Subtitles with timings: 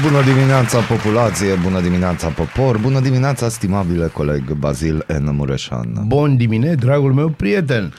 [0.00, 5.34] Bună dimineața populație, bună dimineața popor, bună dimineața stimabile coleg Bazil N.
[5.34, 6.04] Mureșan.
[6.06, 7.92] Bun dimine, dragul meu prieten.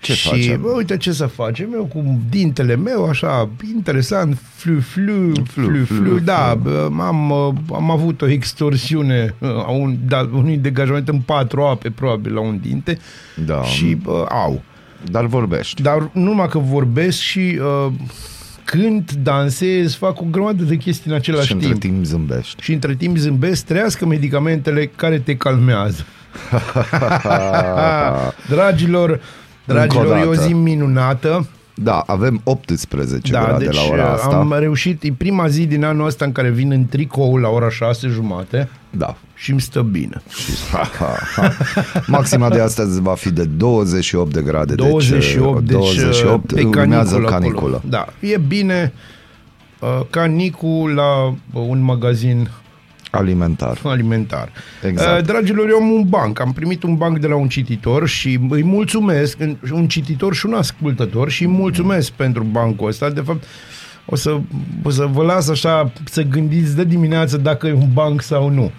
[0.00, 0.60] Ce și facem?
[0.60, 5.84] bă, uite ce să facem eu cu dintele meu, așa, interesant, flu, flu, flu, flu,
[5.84, 11.08] flu, da, bă, am, uh, am avut o extorsiune uh, a un, da, unui degajament
[11.08, 12.98] în patru ape, probabil, la un dinte
[13.46, 13.62] Da.
[13.62, 14.62] și bă, au.
[15.10, 15.82] Dar vorbești.
[15.82, 17.92] Dar nu numai că vorbesc și uh,
[18.80, 21.80] cânt, dansez, fac o grămadă de chestii în același și între timp.
[21.80, 22.62] timp zâmbești.
[22.62, 26.04] Și între timp zâmbesc, trăiască medicamentele care te calmează.
[28.48, 29.20] dragilor,
[29.64, 30.46] dragilor, e o dată.
[30.46, 31.48] zi minunată.
[31.76, 34.36] Da, avem 18 Da, grade deci la ora asta.
[34.36, 37.70] am reușit, e prima zi din anul ăsta în care vin în tricou la ora
[37.70, 39.16] 6 jumate Da.
[39.34, 40.22] și îmi stă bine.
[40.28, 41.52] Și, ha, ha, ha.
[42.06, 44.74] Maxima de astăzi va fi de 28 de grade.
[44.74, 47.76] 28, deci, deci, 28 pe urmează caniculă caniculă.
[47.76, 47.80] acolo.
[47.88, 48.92] Da, e bine
[49.80, 52.48] uh, canicul la uh, un magazin
[53.18, 53.78] Alimentar.
[53.84, 54.48] alimentar.
[54.88, 55.18] Exact.
[55.20, 56.40] Uh, Dragilor, eu am un banc.
[56.40, 59.38] Am primit un banc de la un cititor și îi mulțumesc,
[59.72, 63.10] un cititor și un ascultător și îi mulțumesc pentru bancul ăsta.
[63.10, 63.44] De fapt,
[64.06, 64.40] o să,
[64.82, 68.70] o să vă las așa să gândiți de dimineață dacă e un banc sau nu.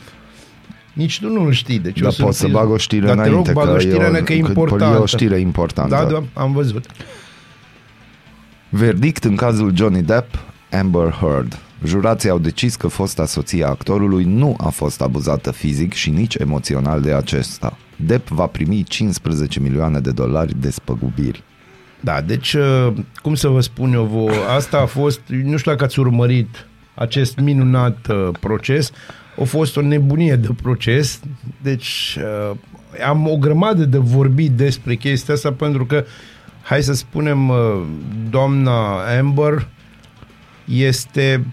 [0.94, 1.80] Nici tu nu-l știi.
[1.80, 3.52] Deci Dar o să poți să bag o știre Dar te înainte.
[3.52, 4.98] rog, bag o știre e înainte, că e că- importantă.
[4.98, 5.96] E o știre importantă.
[5.96, 6.86] Da, da, am văzut.
[8.70, 10.36] Verdict în cazul Johnny Depp,
[10.72, 11.60] Amber Heard.
[11.84, 17.02] Jurații au decis că fosta soția actorului nu a fost abuzată fizic și nici emoțional
[17.02, 17.78] de acesta.
[17.96, 21.44] Depp va primi 15 milioane de dolari de spăgubiri.
[22.00, 25.84] Da, deci, uh, cum să vă spun eu, vă, asta a fost, nu știu dacă
[25.84, 28.92] ați urmărit acest minunat uh, proces,
[29.42, 31.20] a fost o nebunie de proces,
[31.62, 32.18] deci
[32.52, 32.58] uh,
[33.08, 36.06] am o grămadă de vorbit despre chestia asta pentru că,
[36.62, 37.82] hai să spunem, uh,
[38.30, 39.68] doamna Amber
[40.66, 41.46] este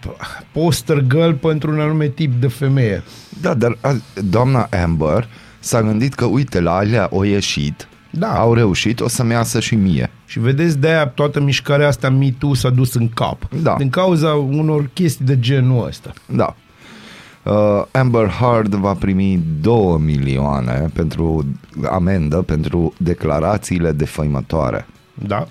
[0.53, 3.03] poster girl pentru un anume tip de femeie.
[3.41, 3.95] Da, dar a,
[4.31, 5.29] doamna Amber
[5.59, 8.39] s-a gândit că, uite, la alea o ieșit, Da.
[8.39, 10.11] au reușit, o să-mi iasă și mie.
[10.27, 13.49] Și vedeți, de-aia toată mișcarea asta Me Too s-a dus în cap.
[13.63, 13.75] Da.
[13.79, 16.13] Din cauza unor chestii de genul ăsta.
[16.27, 16.57] Da.
[17.43, 21.45] Uh, Amber Heard va primi 2 milioane pentru
[21.91, 24.87] amendă pentru declarațiile defăimătoare.
[25.15, 25.47] Da.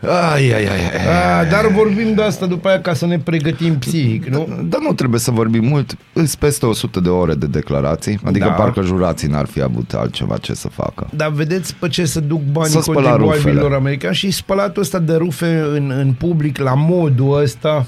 [0.00, 1.40] Ai, ai, ai, ai.
[1.40, 4.48] A, dar vorbim de asta după aia ca să ne pregătim psihic, nu?
[4.68, 8.52] Dar nu trebuie să vorbim mult, îs peste 100 de ore de declarații, adică Da.
[8.52, 11.08] parcă jurații n-ar fi avut altceva ce să facă.
[11.16, 13.76] Dar vedeți pe ce să duc banii Să spăla contribuabililor rufele.
[13.76, 17.86] americani și spălatul ăsta de rufe în, în public la modul ăsta.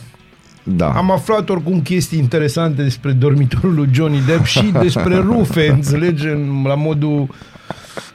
[0.62, 0.88] Da.
[0.90, 6.64] Am aflat oricum chestii interesante despre dormitorul lui Johnny Depp și despre rufe, înțelegi, în-
[6.66, 7.28] la modul...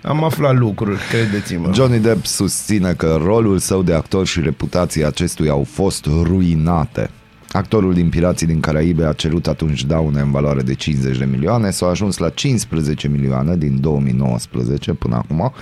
[0.01, 1.73] Am aflat lucruri, credeți-mă.
[1.73, 7.09] Johnny Depp susține că rolul său de actor și reputația acestuia au fost ruinate.
[7.51, 11.69] Actorul din Pirații din Caraibe a cerut atunci daune în valoare de 50 de milioane,
[11.69, 15.53] s-au ajuns la 15 milioane din 2019 până acum,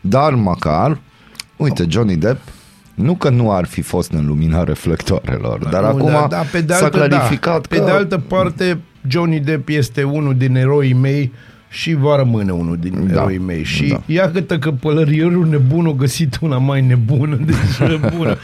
[0.00, 1.00] dar măcar,
[1.56, 2.40] uite, Johnny Depp
[2.94, 6.60] nu că nu ar fi fost în lumina reflectoarelor, dar Nu, acum da, da, pe
[6.60, 7.76] de s-a altă, clarificat da.
[7.76, 7.82] că...
[7.82, 11.32] Pe de altă parte, Johnny Depp este unul din eroii mei
[11.68, 13.64] și va rămâne unul din Da, da, eroii mei.
[13.64, 13.94] Și da.
[13.94, 14.02] da.
[14.06, 18.36] ia câtă că pălărierul nebun a găsit una mai nebună, deci bună.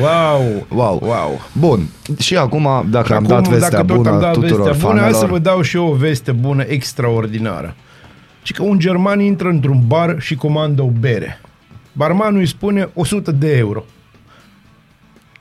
[0.00, 0.66] wow!
[0.68, 1.00] Wow.
[1.02, 1.40] Wow!
[1.52, 1.86] Bun,
[2.18, 4.88] și acum, dacă Și am acum, dat vestea dacă tot bună am dat tuturor vestea
[4.88, 7.74] bună, hai fanelor, să vă dau și eu o veste bună extraordinară.
[8.42, 11.40] Și că un german intră într-un bar și comandă o bere.
[11.92, 13.84] Barmanul îi spune 100 de euro.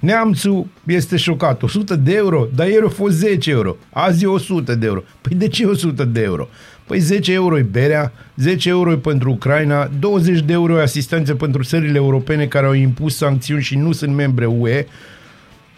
[0.03, 1.61] Neamțul este șocat.
[1.61, 2.47] 100 de euro?
[2.55, 3.75] Dar ieri a fost 10 euro.
[3.89, 5.03] Azi e 100 de euro.
[5.21, 6.47] Păi de ce 100 de euro?
[6.87, 11.35] Păi 10 euro e berea, 10 euro e pentru Ucraina, 20 de euro e asistență
[11.35, 14.85] pentru țările europene care au impus sancțiuni și nu sunt membre UE,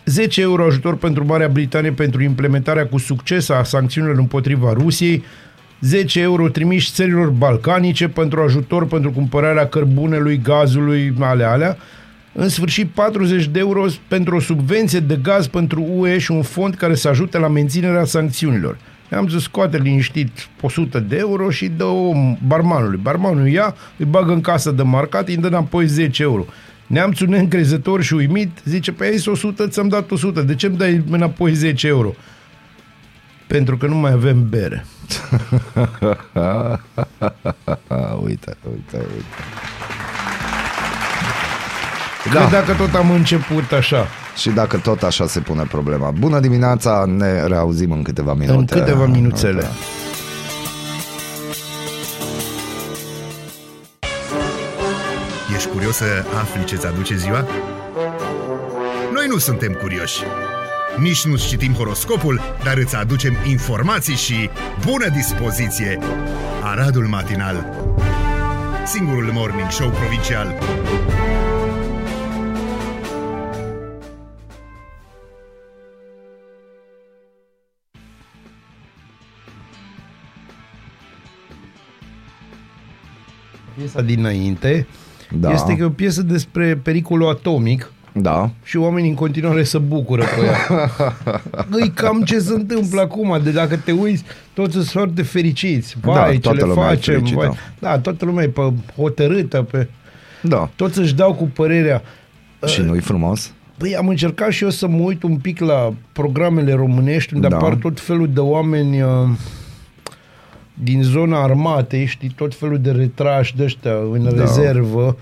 [0.05, 5.23] 10 euro ajutor pentru Marea Britanie pentru implementarea cu succes a sancțiunilor împotriva Rusiei,
[5.81, 11.77] 10 euro trimiși țărilor balcanice pentru ajutor pentru cumpărarea cărbunelui, gazului, ale alea,
[12.37, 16.75] în sfârșit 40 de euro pentru o subvenție de gaz pentru UE și un fond
[16.75, 18.77] care să ajute la menținerea sancțiunilor.
[19.11, 20.29] Am zis, scoate liniștit
[20.61, 21.85] 100 de euro și dă
[22.47, 22.99] barmanului.
[23.01, 26.45] Barmanul ia, îi bagă în casă de marcat, îi dă înapoi 10 euro.
[26.87, 31.03] Neamțul neîncrezător și uimit zice, pe aici 100, ți-am dat 100, de ce îmi dai
[31.09, 32.13] înapoi 10 euro?
[33.47, 34.85] Pentru că nu mai avem bere.
[38.25, 39.35] uite, uite, uite.
[42.33, 42.39] Da.
[42.43, 44.07] Că dacă tot am început așa,
[44.37, 46.11] Și dacă tot așa se pune problema.
[46.11, 48.57] Bună dimineața, ne reauzim în câteva minute.
[48.57, 49.67] în câteva minuțele.
[55.55, 56.05] Ești curios să
[56.41, 57.45] afli ce-ți aduce ziua?
[59.13, 60.23] Noi nu suntem curioși.
[60.97, 64.49] Nici nu citim horoscopul, dar îți aducem informații și
[64.85, 65.99] bună dispoziție.
[66.63, 67.65] Aradul Matinal
[68.85, 70.53] Singurul morning show provincial
[83.77, 84.87] Piesa dinainte
[85.39, 85.51] Da.
[85.51, 88.49] este că e o piesă despre pericolul atomic Da.
[88.63, 90.89] și oamenii în continuare se bucură pe ea.
[91.81, 94.23] Îi cam ce se întâmplă acum, de dacă te uiți,
[94.53, 95.95] toți sunt foarte fericiți.
[96.01, 97.13] Vai, Da, ce toată le lumea e facem.
[97.13, 97.39] fericită.
[97.39, 97.51] Vai.
[97.79, 99.87] Da, toată lumea e pe hotărâtă, pe...
[100.41, 100.69] Da.
[100.75, 102.01] toți își dau cu părerea.
[102.65, 103.51] Și nu-i frumos?
[103.77, 107.55] Păi am încercat și eu să mă uit un pic la programele românești unde Da.
[107.55, 109.09] apar tot felul de oameni uh,
[110.83, 114.29] din zona armatei, știi, tot felul de retrași de ăștia în Da.
[114.41, 115.17] rezervă,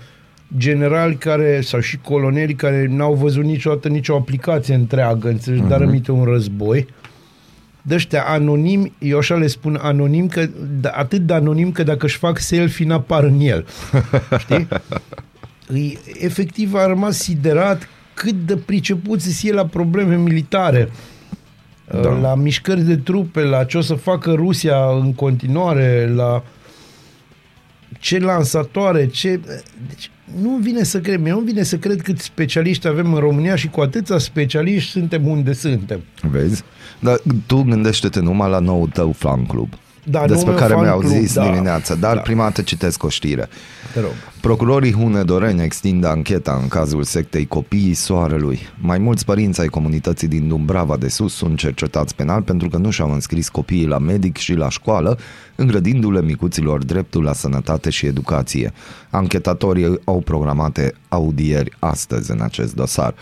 [0.56, 5.70] generali care, sau și coloneli care n-au văzut niciodată nicio aplicație întreagă, înțelegi, Mhm.
[5.70, 6.86] dar aminte un război.
[7.82, 10.46] De ăștia anonimi, eu așa le spun anonim, că,
[10.80, 13.66] da, atât de anonim că dacă își fac selfie n-apar în el.
[14.38, 14.68] Știi?
[15.66, 20.88] Îi, efectiv a rămas siderat cât de pricepuți sunt el la probleme militare.
[21.90, 22.00] Da.
[22.00, 22.08] Da.
[22.08, 26.42] La mișcări de trupe, la ce o să facă Rusia în continuare, la
[27.98, 29.40] ce lansatoare, ce...
[29.88, 30.10] Deci,
[30.40, 33.68] nu vine să cred, mie nu vine să cred cât specialiști avem în România și
[33.68, 36.00] cu atâția specialiști suntem unde suntem.
[36.30, 36.62] Vezi?
[36.98, 39.68] Dar tu gândește-te numai la nou tău fan club.
[40.04, 41.44] Da, despre noul care fan mi-au club, zis da.
[41.44, 42.20] dimineața, dar Da.
[42.20, 43.48] prima dată citesc o știre.
[43.92, 44.10] Te rog.
[44.40, 48.58] Procurorii Hunedoreni extind ancheta în cazul sectei Copiii Soarelui.
[48.80, 52.90] Mai mulți părinți ai comunității din Dumbrava de Sus sunt cercetați penal pentru că nu
[52.90, 55.18] și-au înscris copiii la medic și la școală,
[55.54, 58.72] îngrădindu-le micuților dreptul la sănătate și educație.
[59.10, 63.14] Anchetatorii au programate audieri astăzi în acest dosar.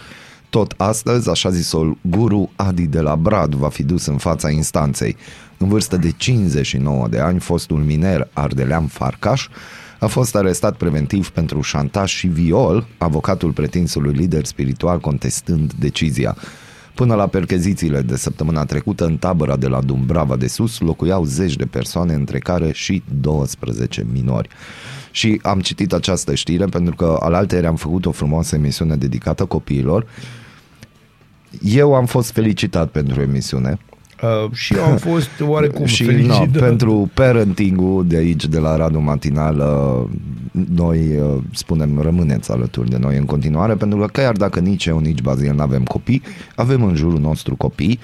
[0.50, 5.16] Tot astăzi, așa zisul guru Adi de la Brad va fi dus în fața instanței.
[5.62, 9.48] În vârstă de 59 de ani, fostul miner Ardelean Farcaș
[9.98, 16.36] a fost arestat preventiv pentru șantaj și viol, avocatul pretinsului lider spiritual contestând decizia.
[16.94, 21.56] Până la perchezițiile de săptămâna trecută în tabăra de la Dumbrava de Sus locuiau zeci
[21.56, 24.48] de persoane, între care și 12 minori.
[25.10, 30.06] Și am citit această știre pentru că alaltăieri am făcut o frumoasă emisiune dedicată copiilor.
[31.62, 33.78] Eu am fost felicitat pentru emisiune.
[34.22, 36.28] Uh, și eu am fost oarecum și fericit.
[36.28, 40.10] no, de- pentru parenting-ul de aici, de la Radu Matinal, uh,
[40.74, 44.98] noi uh, spunem rămâneți alături de noi în continuare, pentru că chiar dacă nici eu,
[44.98, 46.22] nici Bazil nu avem copii,
[46.56, 47.98] avem în jurul nostru copii,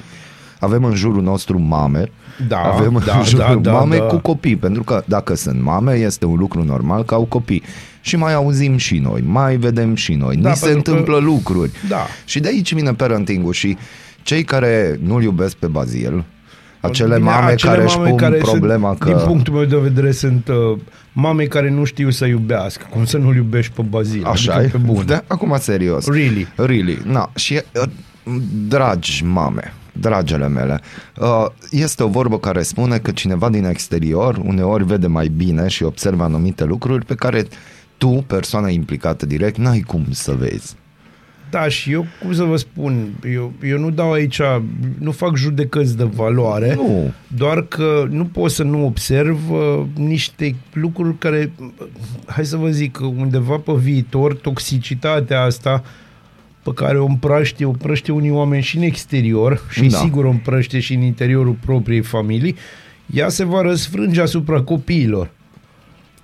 [0.60, 2.10] avem în jurul nostru mame,
[2.48, 4.04] Da, avem da, în jurul da, da, mame da.
[4.04, 7.62] cu copii, pentru că dacă sunt mame, este un lucru normal că au copii.
[8.00, 11.18] Și mai auzim și noi, mai vedem și noi, Da, ni se pentru că- întâmplă
[11.32, 11.70] lucruri.
[11.88, 12.06] Da.
[12.25, 13.76] Și de aici vine parenting-ul și
[14.28, 16.25] cei care nu-l iubesc pe Bazil,
[16.80, 19.08] acele Bine, mame acele care își mame pun care problema sunt, că...
[19.08, 20.78] Din punctul meu de vedere sunt uh,
[21.12, 22.87] mame care nu știu să iubească.
[22.90, 24.25] Cum să nu-l iubești pe Bazil?
[24.25, 24.80] Așa adică e?
[24.80, 25.06] pe bun.
[25.06, 26.06] Da, acum serios.
[26.06, 26.49] Really.
[26.56, 26.99] Really.
[27.04, 27.88] Na, și uh,
[28.68, 30.80] dragi mame, dragele mele,
[31.18, 35.82] uh, este o vorbă care spune că cineva din exterior uneori vede mai bine și
[35.82, 37.47] observă anumite lucruri pe care
[37.97, 40.76] tu, persoana implicată direct, n-ai cum să vezi.
[41.50, 44.40] Da, și eu, cum să vă spun, eu, eu nu dau aici,
[44.99, 47.12] nu fac judecăți de valoare, Nu.
[47.37, 51.69] doar că nu pot să nu observ uh, niște lucruri care, uh,
[52.26, 55.83] hai să vă zic, undeva pe viitor, toxicitatea asta
[56.62, 59.87] pe care o împraște, o împrăște unii oameni și în exterior și Da.
[59.88, 59.97] da.
[59.97, 62.57] sigur o împrăște și în interiorul propriei familii,
[63.07, 65.31] ea se va răsfrânge asupra copiilor.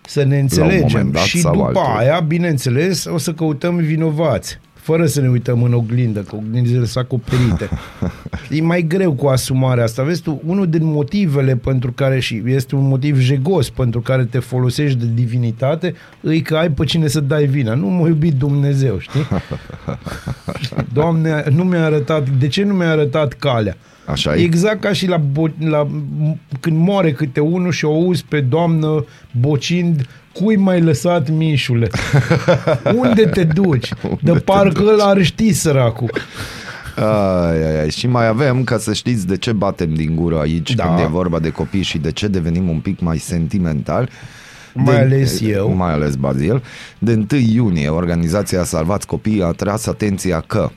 [0.06, 0.80] Să ne înțelegem.
[0.80, 1.82] moment dat și sau după altul.
[1.96, 4.60] aia, bineînțeles, o să căutăm vinovați.
[4.84, 7.68] Fără să ne uităm în oglindă, că oglindele sunt acoperite.
[8.58, 10.02] e mai greu cu asumarea asta.
[10.02, 14.38] Vezi tu, unul din motivele pentru care, și este un motiv jegos pentru care te
[14.38, 17.74] folosești de divinitate, îi că ai pe cine să dai vina.
[17.74, 19.26] Nu m-a iubit Dumnezeu, știi?
[20.92, 23.76] Doamne, nu mi-a arătat, de ce nu mi-a arătat calea?
[24.06, 24.42] Așa e?
[24.42, 25.88] Exact ca și la, bo- la
[26.60, 29.04] când moare câte unul și o auzi pe doamnă
[29.40, 31.90] bocind cui mai lăsat mișule?
[33.02, 33.88] Unde te duci?
[34.02, 34.92] Unde de te parcă duci?
[34.92, 36.10] ăla ar ști săracul.
[36.96, 37.90] Ai, ai, ai.
[37.90, 40.84] Și mai avem, ca să știți de ce batem din gură aici Da.
[40.84, 44.08] când e vorba de copii și de ce devenim un pic mai sentimentali.
[44.74, 45.74] Mai ales eu.
[45.74, 46.62] Mai ales Bazil.
[46.98, 50.70] De 1 iunie, organizația Salvați Copiii a tras atenția că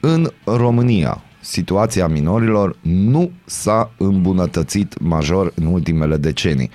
[0.00, 6.70] în România situația minorilor nu s-a îmbunătățit major în ultimele decenii.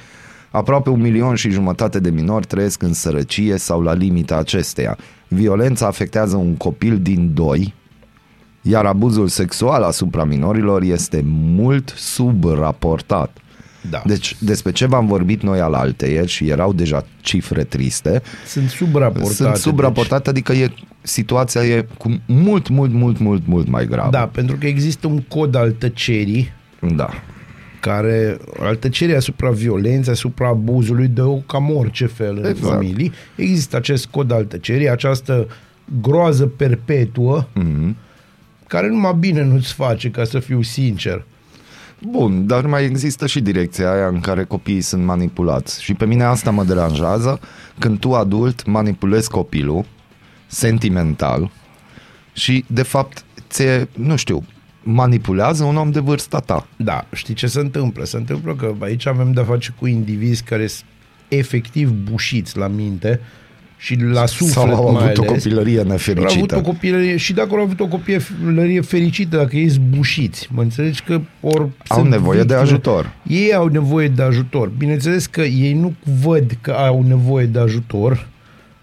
[0.55, 4.97] Aproape un milion și jumătate de minori trăiesc în sărăcie sau la limita acesteia.
[5.27, 7.73] Violența afectează un copil din doi,
[8.61, 13.37] iar abuzul sexual asupra minorilor este mult subraportat.
[13.89, 14.01] Da.
[14.05, 19.33] Deci despre ce v-am vorbit noi al alteieri și erau deja cifre triste, Sunt subraportate.
[19.33, 24.09] sunt subraportate, adică e, situația e cu mult, mult, mult, mult, mult mai gravă.
[24.09, 26.51] Deci, da, pentru că există un cod al tăcerii
[26.95, 27.09] Da.
[27.89, 32.73] Care al tăcerii asupra violenței, asupra abuzului de o, cam orice fel în Exact.
[32.73, 33.11] familii.
[33.35, 35.47] Există acest cod al tăcerii, această
[36.01, 37.95] groază perpetuă Mhm.
[38.67, 41.25] care numai bine nu-ți face, ca să fiu sincer.
[42.09, 45.83] Bun, dar mai există și direcția aia în care copiii sunt manipulați.
[45.83, 47.39] Și pe mine asta mă deranjează
[47.79, 49.85] când tu, adult, manipulezi copilul
[50.47, 51.51] sentimental
[52.33, 53.63] și, de fapt, ți
[53.93, 54.43] nu știu,
[54.87, 56.67] manipulează un om de vârsta ta.
[56.75, 58.03] Da, știi ce se întâmplă?
[58.03, 60.89] Se întâmplă că aici avem de-a face cu indivizi care sunt
[61.27, 63.19] efectiv bușiți la minte
[63.77, 65.43] și la suflet Sau au mai avut o ales.
[65.43, 66.55] copilărie Au avut nefericită.
[66.57, 71.03] o copilărie și dacă au avut o copilărie fericită, dacă ei sunt bușiți, mă înțelegi
[71.03, 72.61] că or Au sunt nevoie de victime.
[72.61, 73.13] ajutor.
[73.27, 74.67] Ei au nevoie de ajutor.
[74.77, 78.27] Bineînțeles că ei nu văd că au nevoie de ajutor,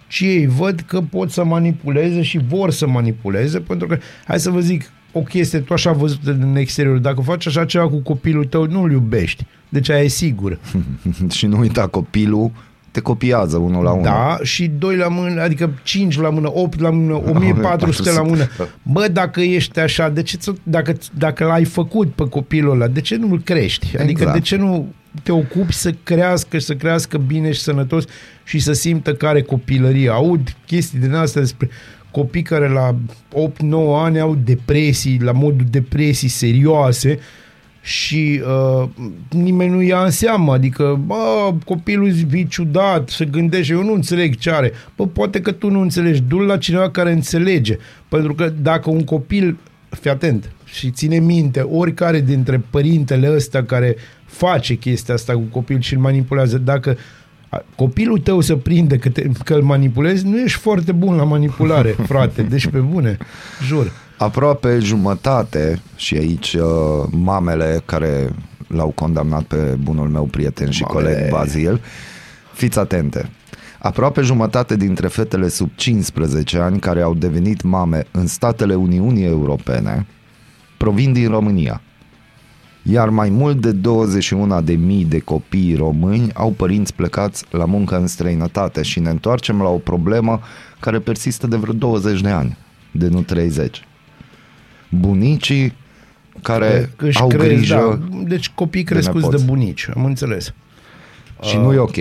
[0.08, 4.50] ci ei văd că pot să manipuleze și vor să manipuleze, pentru că, hai să
[4.50, 8.44] vă zic, o chestie, tu așa văzut în exterior, dacă faci așa ceva cu copilul
[8.44, 9.46] tău, nu-l iubești.
[9.68, 10.58] Deci aia e sigur.
[11.36, 12.50] și nu uita, copilul
[12.90, 14.02] te copiază unul la unul.
[14.04, 18.48] Da, și doi la mână, adică 5 la mână, 8 la mână, 1400 la mână.
[18.82, 23.00] Bă, dacă ești așa, de ce, ți- dacă, dacă l-ai făcut pe copilul ăla, de
[23.00, 23.86] ce nu-l crești?
[23.96, 24.32] Adică Exact.
[24.32, 24.92] de ce nu
[25.22, 28.04] te ocupi să crească și să crească bine și sănătos
[28.44, 30.08] și să simtă care copilărie.
[30.08, 31.68] Aud chestii din astea despre
[32.12, 32.94] copii care la 8-9
[34.04, 37.18] ani au depresii, la modul depresii serioase
[37.82, 38.42] și
[38.80, 38.88] uh,
[39.30, 44.36] nimeni nu ia în seamă, adică bă, copilul e ciudat, se gândește, eu nu înțeleg
[44.36, 44.72] ce are.
[44.96, 47.78] Bă, poate că tu nu înțelegi, du la cineva care înțelege,
[48.08, 53.96] pentru că dacă un copil, fii atent și ține minte, oricare dintre părintele ăsta care
[54.24, 56.96] face chestia asta cu copil și îl manipulează, dacă a-
[57.76, 61.88] copilul tău să prinde că, te, că îl manipulezi, nu ești foarte bun la manipulare,
[62.08, 63.18] frate, deci pe bune,
[63.66, 63.92] jur.
[64.18, 66.62] Aproape jumătate, și aici uh,
[67.10, 68.30] mamele care
[68.66, 71.14] l-au condamnat pe bunul meu prieten și Mamele.
[71.14, 71.80] coleg Bazil,
[72.52, 73.30] fiți atente.
[73.78, 80.06] Aproape jumătate dintre fetele sub 15 ani care au devenit mame în statele Uniunii Europene
[80.76, 81.80] provin din România.
[82.82, 83.72] Iar mai mult de
[85.02, 89.68] 21.000 de copii români au părinți plecați la muncă în străinătate și ne întoarcem la
[89.68, 90.40] o problemă
[90.80, 92.56] care persistă de vreo 20 de ani,
[92.90, 93.84] de nu 30.
[94.88, 95.72] Bunicii
[96.42, 98.18] care Își au cresc, grijă Da.
[98.28, 99.44] Deci copii crescuți de, nepoți.
[99.44, 100.52] bunici, am înțeles.
[101.42, 101.96] și nu e ok.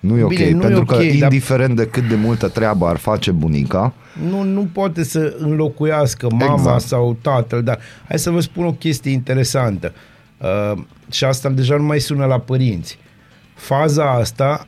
[0.00, 2.48] Nu e ok, Bine, nu e pentru ok, că dar- indiferent de cât de multă
[2.48, 3.92] treabă ar face bunica,
[4.30, 6.80] Nu, nu poate să înlocuiască mama Exact.
[6.80, 9.92] sau tatăl, dar hai să vă spun o chestie interesantă.
[9.94, 10.00] Uh,
[11.10, 12.98] și asta deja nu mai sună la părinți.
[13.54, 14.66] Faza asta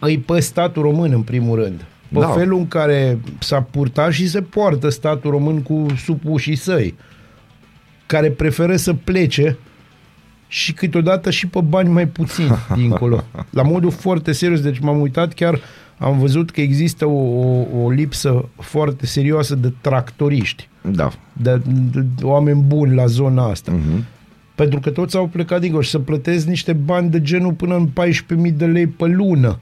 [0.00, 1.84] îi pe statul român, în primul rând.
[2.12, 2.26] Pe Da.
[2.28, 6.94] felul în care s-a purtat și se poartă statul român cu supușii săi,
[8.06, 9.58] care preferă să plece
[10.48, 13.24] și câteodată și pe bani mai puțini dincolo.
[13.50, 15.60] La modul foarte serios, deci m-am uitat chiar,
[15.98, 22.00] am văzut că există o, o, o lipsă foarte serioasă de tractoriști, da, de, de,
[22.16, 23.72] de oameni buni la zona asta.
[23.72, 24.04] Mhm.
[24.60, 27.88] Pentru că toți au plecat dincolo și să plătesc niște bani de genul până în
[28.48, 29.58] 14.000 de lei pe lună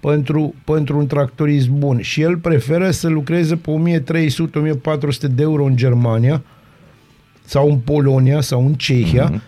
[0.00, 2.00] pentru, pentru un tractorist bun.
[2.00, 4.02] Și el preferă să lucreze pe
[5.26, 6.42] 1300-1400 de euro în Germania
[7.44, 9.24] sau în Polonia sau în Cehia.
[9.24, 9.42] Mhm.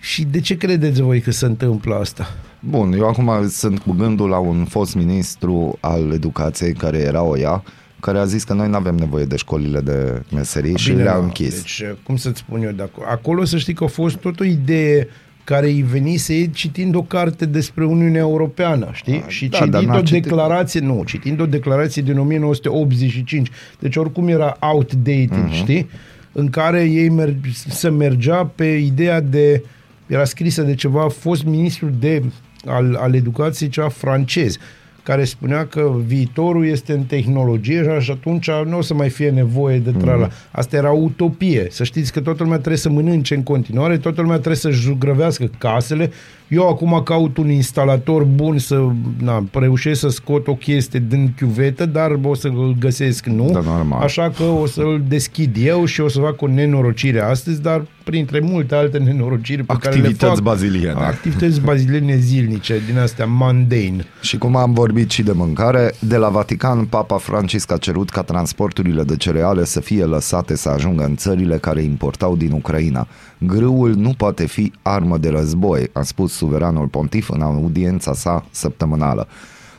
[0.00, 2.26] Și de ce credeți voi că se întâmplă asta?
[2.60, 7.38] Bun, eu acum sunt cu gândul la un fost ministru al educației care era o
[7.38, 7.62] ea,
[8.02, 11.16] care a zis că noi nu avem nevoie de școlile de meserii și Bine, le-a
[11.16, 11.54] mă, închis.
[11.54, 13.06] Deci, cum să-ți spun eu de acolo?
[13.10, 15.08] Acolo să știi că a fost tot o idee
[15.44, 19.24] care îi venise ei citind o carte despre Uniunea Europeană, știi?
[19.26, 20.22] și da, dar citind n-a o citit.
[20.22, 25.48] declarație, nu, citind o declarație din 1985, deci oricum era outdated, Mhm.
[25.50, 25.54] uh-huh.
[25.54, 25.88] știi?
[26.32, 27.34] În care ei merg,
[27.68, 29.62] se mergea pe ideea de,
[30.06, 32.22] era scrisă de ceva, a fost ministru de,
[32.66, 34.56] al, al educației ceva francez,
[35.02, 39.78] care spunea că viitorul este în tehnologie și atunci nu o să mai fie nevoie
[39.78, 40.26] de trala.
[40.26, 40.32] Mm.
[40.50, 41.66] Asta era utopie.
[41.70, 45.50] Să știți că toată lumea trebuie să mănânce în continuare, toată lumea trebuie să jugrăvească
[45.58, 46.10] casele.
[46.54, 48.86] Eu acum caut un instalator bun să
[49.18, 53.50] na, reușesc să scot o chestie din chiuvetă, dar o să-l găsesc nu.
[53.52, 54.02] Da, normal.
[54.02, 58.40] Așa că o să-l deschid eu și o să fac o nenorocire astăzi, dar printre
[58.40, 61.00] multe alte nenorociri pe care le Activități fac, baziliene.
[61.00, 64.06] activități baziliene zilnice, din astea mundane.
[64.20, 68.22] Și cum am vorbit și de mâncare, de la Vatican, Papa Francisc a cerut ca
[68.22, 73.06] transporturile de cereale să fie lăsate să ajungă în țările care importau din Ucraina.
[73.46, 79.26] Grâul nu poate fi armă de război, a spus suveranul pontif în audiența sa săptămânală.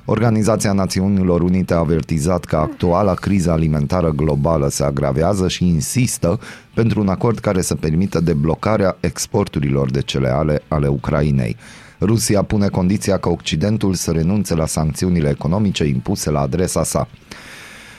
[0.05, 6.39] Organizația Națiunilor Unite a avertizat că actuala criză alimentară globală se agravează și insistă
[6.73, 11.55] pentru un acord care să permită deblocarea exporturilor de cereale ale Ucrainei.
[11.99, 17.07] Rusia pune condiția ca Occidentul să renunțe la sancțiunile economice impuse la adresa sa.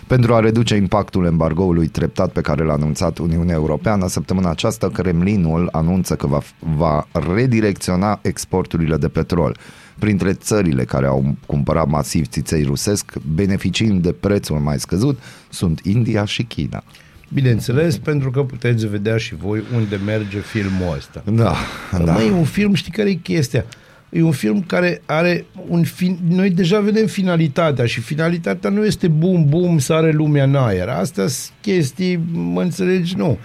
[0.06, 5.68] Pentru a reduce impactul embargoului treptat pe care l-a anunțat Uniunea Europeană, săptămâna aceasta Kremlinul
[5.73, 9.56] anunță că va, va redirecționa exporturile de petrol.
[9.99, 15.18] Printre țările care au cumpărat masiv țiței rusesc, beneficiind de prețul mai scăzut,
[15.49, 16.82] sunt India și China.
[17.32, 21.23] Bineînțeles, pentru că puteți vedea și voi unde merge filmul ăsta.
[21.32, 21.54] Da,
[21.90, 21.99] Da.
[21.99, 22.12] da.
[22.12, 23.64] Mai e un film, știi care e chestia?
[24.14, 26.18] E un film care are un fin...
[26.28, 30.88] Noi deja vedem finalitatea și finalitatea nu este bum, bum, sare lumea în aer.
[30.88, 33.38] Astea sunt chestii, mă înțelegi, nu.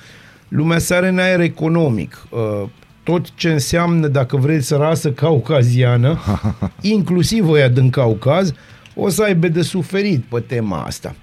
[0.48, 2.28] Lumea sare în aer economic.
[2.30, 2.70] Uh,
[3.04, 6.20] Tot ce înseamnă, dacă vreți să rasă caucaziană,
[6.82, 8.54] inclusiv ăia din Caucaz,
[8.96, 11.16] o să aibă de suferit pe tema asta.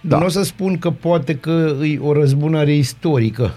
[0.00, 0.08] Da.
[0.08, 0.18] Da.
[0.18, 3.54] Nu o să spun că poate că e o răzbunare istorică,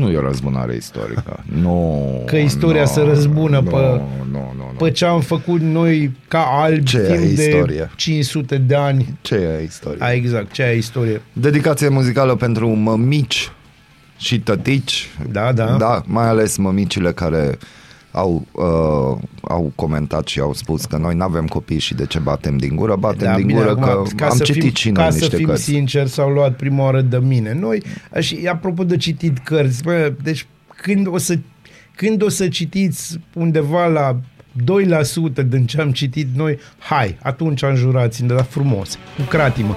[0.00, 1.44] Nu e o răzbunare istorică.
[1.62, 2.22] Nu.
[2.26, 4.64] Că istoria nu, se răzbună nu, pe- Nu, nu, nu.
[4.78, 7.90] Pe ce am făcut noi ca albi Ce e timp de istorie?
[7.96, 9.18] 500 de ani.
[9.20, 9.98] Ce e istorie?
[10.02, 11.20] A, exact, ce e istorie.
[11.32, 13.50] Dedicație muzicală pentru mămici
[14.18, 15.08] și tătici.
[15.30, 15.76] Da, da.
[15.78, 17.58] Da, mai ales mămicile care
[18.14, 22.18] au, uh, au comentat și au spus că noi nu avem copii și de ce
[22.18, 22.96] batem din gură.
[22.96, 25.18] Batem da, din bine, gură acum, că am să citit fim, și noi Ca să
[25.18, 25.62] niște fim cărți.
[25.62, 27.52] sinceri, s-au luat prima oară de mine.
[27.52, 27.82] Noi,
[28.20, 30.46] și apropo de citit cărți, bă, deci
[30.82, 31.38] când o să
[31.96, 34.20] când o să citiți undeva la
[35.40, 39.76] 2% din ce am citit noi, hai, atunci înjurați-ne, dar frumos, cu cratimă.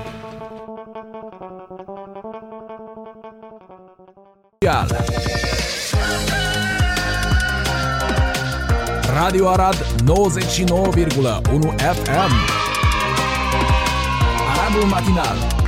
[9.20, 9.76] Radio Arad
[10.06, 12.32] 99,1 FM
[14.52, 15.67] Aradul Matinal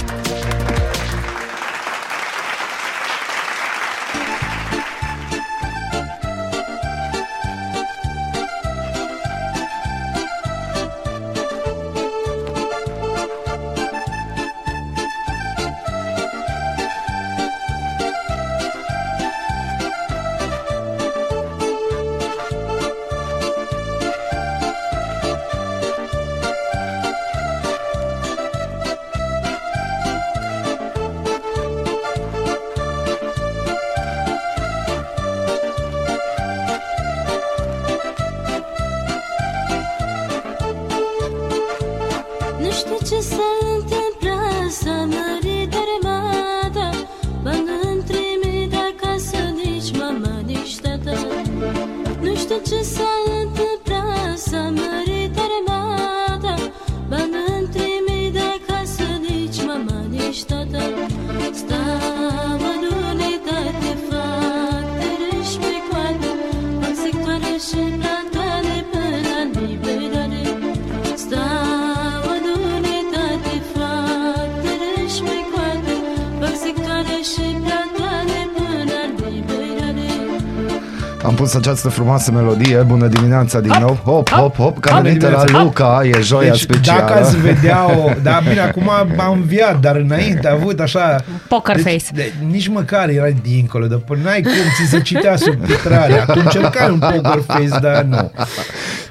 [81.49, 85.03] Am pus această frumoasă melodie, bună dimineața din nou, hop, hop, hop, că a Hop.
[85.03, 85.63] venit la Dimineața.
[85.63, 86.99] Luca, e joia Deci, specială.
[86.99, 88.09] dacă ați vedea o...
[88.23, 91.23] Da, bine, acum am înviat, dar înainte a avut așa...
[91.47, 92.03] Poker deci, face.
[92.13, 96.25] De, nici măcar era dincolo, dar până n-ai cum ți se citea subtitrarea.
[96.25, 98.31] Tu încercai un poker face, dar nu.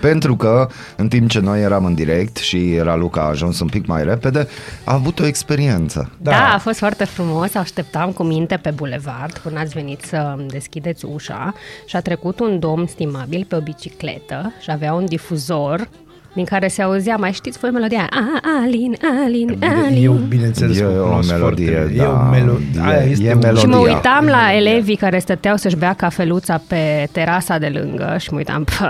[0.00, 3.68] Pentru că în timp ce noi eram în direct și era Luca a ajuns un
[3.68, 4.48] pic mai repede,
[4.84, 6.10] a avut o experiență.
[6.18, 6.30] Da.
[6.30, 10.48] da, a fost foarte frumos, așteptam cu minte pe bulevard până ați venit să îmi
[10.48, 11.54] deschideți ușa
[11.86, 15.88] și a trecut un domn stimabil pe o bicicletă și avea un difuzor
[16.38, 18.06] din care se auzea, mai știți voi melodia?
[18.10, 20.04] A, Alin, Alin, Alin.
[20.04, 22.66] Eu, bineînțeles, E că o cunosc melodie, foarte- da, E o melodie.
[22.76, 23.60] e- Aia este e un- melodie.
[23.60, 23.94] Și mă Melodia.
[23.94, 28.64] uitam la elevii care stăteau să-și bea cafeluța pe terasa de lângă și mă uitam,
[28.64, 28.86] pă,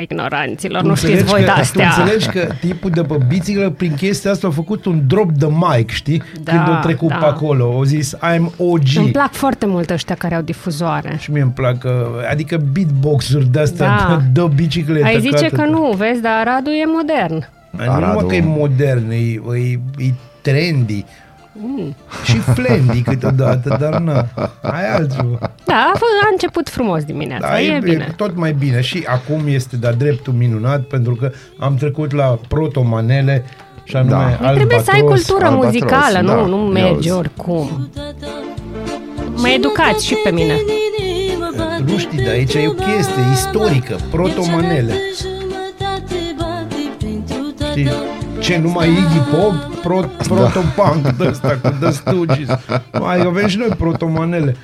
[0.00, 1.88] ignoranților, Tu nu știți înțelegi voi că, de-astea.
[1.90, 5.48] Tu înțelegi că tipul de pe biciclă prin chestia asta a făcut un drop the
[5.76, 6.22] mic, știi?
[6.42, 7.14] Da, Când o trecut da.
[7.14, 8.82] pe acolo, o zis I'm OG.
[8.96, 11.16] Îmi plac foarte mult ăștia care au difuzoare.
[11.18, 11.90] Și mie îmi plac, uh,
[12.30, 14.22] adică beatbox-uri de-astea, Da.
[14.32, 15.04] de, de bicicletă.
[15.06, 15.70] Ai zice ca că tot.
[15.70, 17.48] nu, vezi, dar Aradul e modern.
[17.70, 21.04] Nu numai Aradul- că e modern, e, e, e trendy.
[21.58, 21.94] Mm.
[22.24, 24.12] Și flendy câteodată, dar nu.
[24.62, 25.38] Ai altceva.
[25.64, 28.12] Da, a, fost, a început frumos dimineața, Da, e, bine.
[28.16, 28.80] tot mai bine.
[28.80, 33.44] Și acum este de-a dreptul minunat pentru că am trecut la protomanele
[33.84, 34.36] și anume Da.
[34.40, 34.46] da.
[34.46, 37.18] Păi Trebuie să ai cultură Albatros, muzicală, da, nu, nu eu mergi zic.
[37.18, 37.88] oricum.
[39.36, 40.54] Mă educați și pe mine.
[41.86, 44.92] Nu știi, dar aici e o chestie istorică, protomanele.
[47.76, 47.90] Știi?
[48.38, 52.48] Ce, numai Iggy Pop, pro, protopunk de ăsta cu The Stooges.
[53.00, 54.56] Mai avem și noi protomanele.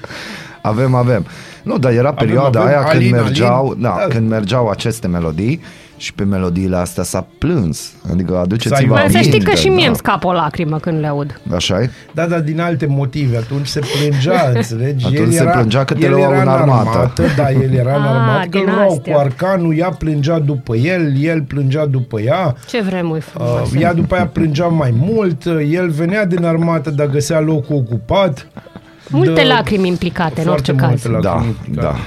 [0.63, 1.27] Avem, avem.
[1.63, 2.71] Nu, dar era perioada avem.
[2.73, 3.83] aia Alin, când mergeau, Alin.
[3.83, 4.07] da, Da.
[4.15, 5.61] când mergeau aceste melodii
[6.03, 7.93] și pe melodiile astea s-a plâns.
[8.13, 9.87] Adică aduceți-vă Să ai- Bă, să știi aminte, că și mie da.
[9.87, 11.41] îmi scapă o lacrimă când le aud.
[11.55, 11.91] așa -i?
[12.15, 13.37] Da, dar din alte motive.
[13.37, 15.07] Atunci se plângea, înțelegi?
[15.07, 17.13] Atunci se plângea că te el luau era în armată.
[17.37, 19.13] Da, el era în Ah, armată, că din îl luau astea.
[19.15, 22.55] cu arcanul, ea plângea după el, el plângea după ea.
[22.69, 23.79] Ce vremuri Uh, frumoase.
[23.79, 28.47] ea după aia plângea mai mult, uh, el venea din armată, dar găsea locul ocupat.
[29.09, 30.89] Multe Dă- lacrimi implicate, în foarte orice caz.
[30.89, 31.99] multe Da, lacrimi da, implicate.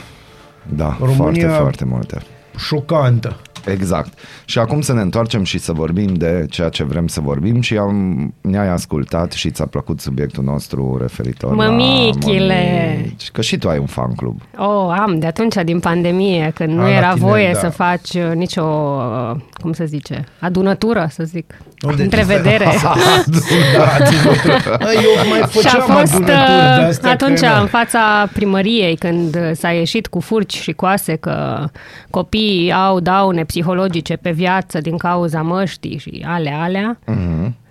[0.64, 2.22] da, România- foarte, foarte multe.
[2.58, 3.36] Șocantă.
[3.66, 4.20] Exact.
[4.46, 7.78] Și acum să ne întoarcem și să vorbim de ceea ce vrem să vorbim și
[7.78, 12.88] am, ne-ai ascultat și ți-a plăcut subiectul nostru referitor Mămichile.
[12.90, 13.30] la mămici.
[13.32, 14.42] Că și tu ai un fan club.
[14.58, 17.60] Oh, am, de atunci, din pandemie, când nu Ah, la era tine, voie da.
[17.60, 21.54] să faci uh, nicio, uh, cum se zice, adunătură, să zic,
[21.86, 22.66] Unde- întrevedere.
[22.84, 24.36] da, ținut.
[24.80, 28.96] Eu mai Și a făceam fost adunături uh, de-astea atunci că, na, în fața primăriei
[28.96, 31.66] când uh, s-a ieșit cu furci și coase că
[32.10, 36.98] copiii au daune psihologice pe viață din cauza măștii și ale alea.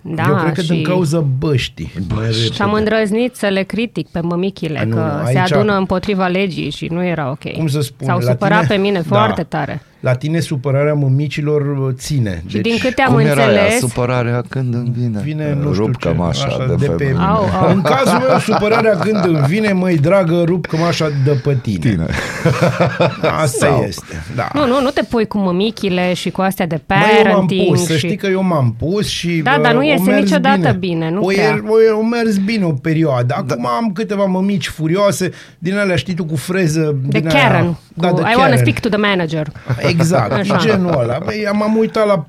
[0.07, 0.67] Da, eu cred că și...
[0.67, 1.91] din cauza băștii.
[2.15, 2.77] mai Și am repede.
[2.77, 6.69] îndrăznit să le critic pe mămichile A, nu, că nu, se aici- adună împotriva legii
[6.69, 7.51] și nu era ok.
[7.51, 9.15] Cum să spun, S-au la supărat tine- pe mine Da.
[9.15, 9.81] foarte tare.
[9.99, 12.43] La tine supărarea mămicilor uh, ține.
[12.47, 15.19] Și din câte am Cum era aia, înțeles, supărarea când îmi vine?
[15.23, 17.23] vine, nu știu Rup ce, cămașa așa, de, de pe, pe- mine.
[17.25, 17.69] Au, au.
[17.71, 21.77] În cazul meu, supărarea când îmi vine, măi dragă, rup cămașa de pe tine.
[21.89, 22.05] Tine.
[23.41, 24.23] Asta Sau- este.
[24.35, 24.47] Da.
[24.53, 27.67] nu, nu, nu te pui cu mămichile și cu astea de Măi, eu m-am parenting
[27.67, 28.05] pus, să și...
[28.05, 31.09] știi că eu m-am pus și Da, bă, dar nu o iese mers niciodată bine,
[31.09, 31.43] nu o, prea.
[31.43, 33.35] e- o, o mers bine o perioadă.
[33.37, 35.29] Acum am câteva mămici furioase,
[35.59, 36.95] din alea știi tu cu freză.
[37.05, 37.77] De din aia- Karen.
[37.93, 38.57] Da, cu, de I want to Karen.
[38.57, 39.47] speak to the manager.
[39.77, 40.57] Exact, Așa.
[40.57, 41.17] genul ăla.
[41.25, 42.25] Băi, m-am uitat la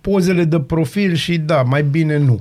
[0.00, 2.40] pozele de profil și da, mai bine nu.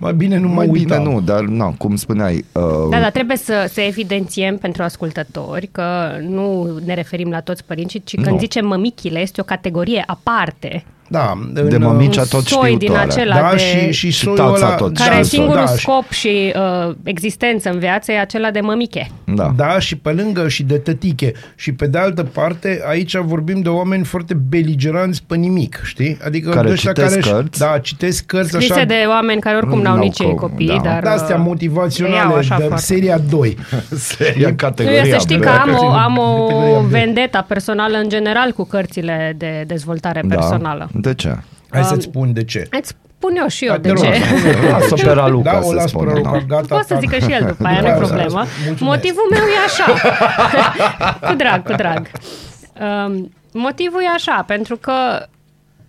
[0.00, 1.12] Mai bine nu mă Mai bine uitam.
[1.12, 5.82] nu, dar na, cum spuneai, uh, Da, dar trebuie să, să evidențiem pentru ascultători că
[6.28, 8.38] nu ne referim la toți părinții, ci când Nu.
[8.38, 10.84] zicem mămichile, este o categorie aparte.
[11.10, 13.10] Da, de în, mămici un tot soi din știutoare.
[13.10, 13.56] acela Da, de...
[13.58, 16.52] și, și Și soiul tața ăla, tot care Da, singurul da, și- scop și
[16.88, 19.10] uh, existență în viață e acela de mămiche.
[19.24, 19.52] Da.
[19.56, 21.32] Da, și pe lângă și de tătiche.
[21.56, 26.18] Și pe de altă parte, aici vorbim de oameni foarte beligeranți pe nimic, știi?
[26.24, 27.58] Adică Care de ăștia citesc care cărți.
[27.58, 28.84] Da, citesc cărți Scrise așa.
[28.84, 30.80] de oameni care oricum n-au N-au nici ei co- copii, da.
[30.84, 31.02] dar...
[31.02, 32.84] de astea uh, le motivaționale iau așa de foarte.
[32.84, 33.56] seria 2.
[34.16, 35.40] Seria Nu, categoria eu să știi B.
[35.40, 36.84] că am o, am o Categoria B.
[36.90, 40.88] vendeta personală în general cu cărțile de dezvoltare personală.
[41.00, 41.08] Da.
[41.10, 41.28] De ce?
[41.70, 42.66] Hai Um, să-ți spun de ce.
[42.70, 44.20] Îți spun eu și eu Da, de te rog, ce.
[44.20, 44.68] spune-te.
[44.70, 46.38] Lasă pe Raluca Da, o să las pe spună, Raluca, da.
[46.38, 46.74] gata.
[46.74, 48.44] Poți să ta- zică și el după aia, Da, nu e da, problemă.
[48.66, 48.80] mulțumesc.
[48.80, 49.92] Motivul meu e așa.
[51.28, 52.10] cu drag, cu drag.
[52.80, 55.26] Um, motivul e așa, pentru că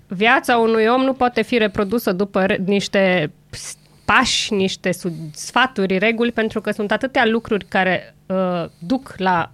[0.08, 5.98] viața unui om nu poate fi reprodusă după re- niște s- pași, niște su- sfaturi,
[5.98, 9.52] reguli, pentru că sunt atâtea lucruri care uh, duc la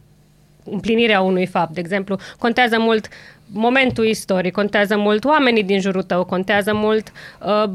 [0.71, 1.73] împlinirea unui fapt.
[1.73, 3.07] De exemplu, contează mult
[3.55, 7.11] momentul istoric, contează mult oamenii din jurul tău, contează mult
[7.45, 7.71] uh,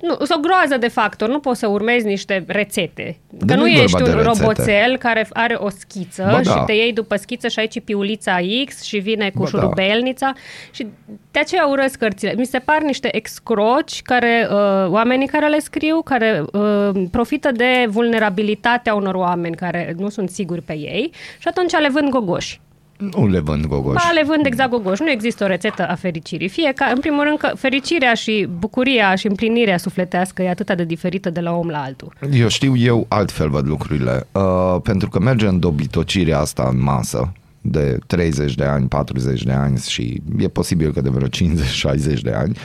[0.00, 3.18] nu, sunt o groază de factori, nu poți să urmezi niște rețete.
[3.38, 4.44] Că Dar nu nu-i ești vorba un de rețete.
[4.44, 6.64] roboțel care are o schiță Ba și da.
[6.64, 9.50] te iei după schiță și aici piulița X și vine cu Ba da.
[9.50, 10.32] șurubelnița
[10.70, 10.86] și
[11.30, 12.34] de aceea urăsc cărțile.
[12.36, 17.86] Mi se par niște excroci care, uh, oamenii care le scriu, care uh, profită de
[17.88, 22.60] vulnerabilitatea unor oameni care nu sunt siguri pe ei și atunci le vând gogoși.
[23.00, 24.04] Nu le vând gogoși.
[24.06, 25.02] Ba, le vând exact gogoși.
[25.02, 26.48] Nu există o rețetă a fericirii.
[26.48, 30.84] Fie ca, în primul rând, că fericirea și bucuria și împlinirea sufletească e atât de
[30.84, 32.12] diferită de la om la altul.
[32.32, 34.26] Eu știu, eu altfel văd lucrurile.
[34.32, 39.52] Uh, pentru că merge în dobitocirea asta în masă de 30 de ani, 40 de
[39.52, 42.56] ani și e posibil că de vreo 50-60 de ani,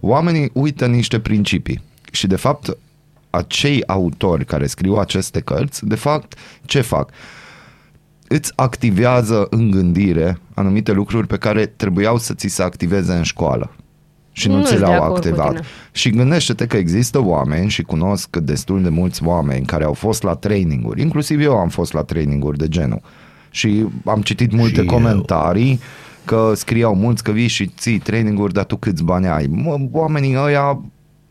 [0.00, 1.82] oamenii uită niște principii.
[2.12, 2.76] Și de fapt,
[3.30, 7.10] acei autori care scriu aceste cărți, de fapt, ce fac?
[8.34, 13.70] Îți activează în gândire anumite lucruri pe care trebuiau să ți se activeze în școală
[14.32, 15.48] și nu, Nu ți sunt de le-au acord cu activat.
[15.48, 15.62] tine.
[15.92, 20.34] Și gândește-te că există oameni și cunosc destul de mulți oameni care au fost la
[20.34, 23.00] traininguri, inclusiv eu am fost la traininguri de genul.
[23.50, 24.86] Și am citit multe eu.
[24.86, 25.80] comentarii
[26.24, 29.46] că scriau mulți că vii și ții traininguri, dar tu câți bani ai?
[29.50, 30.82] Mă, oamenii ăia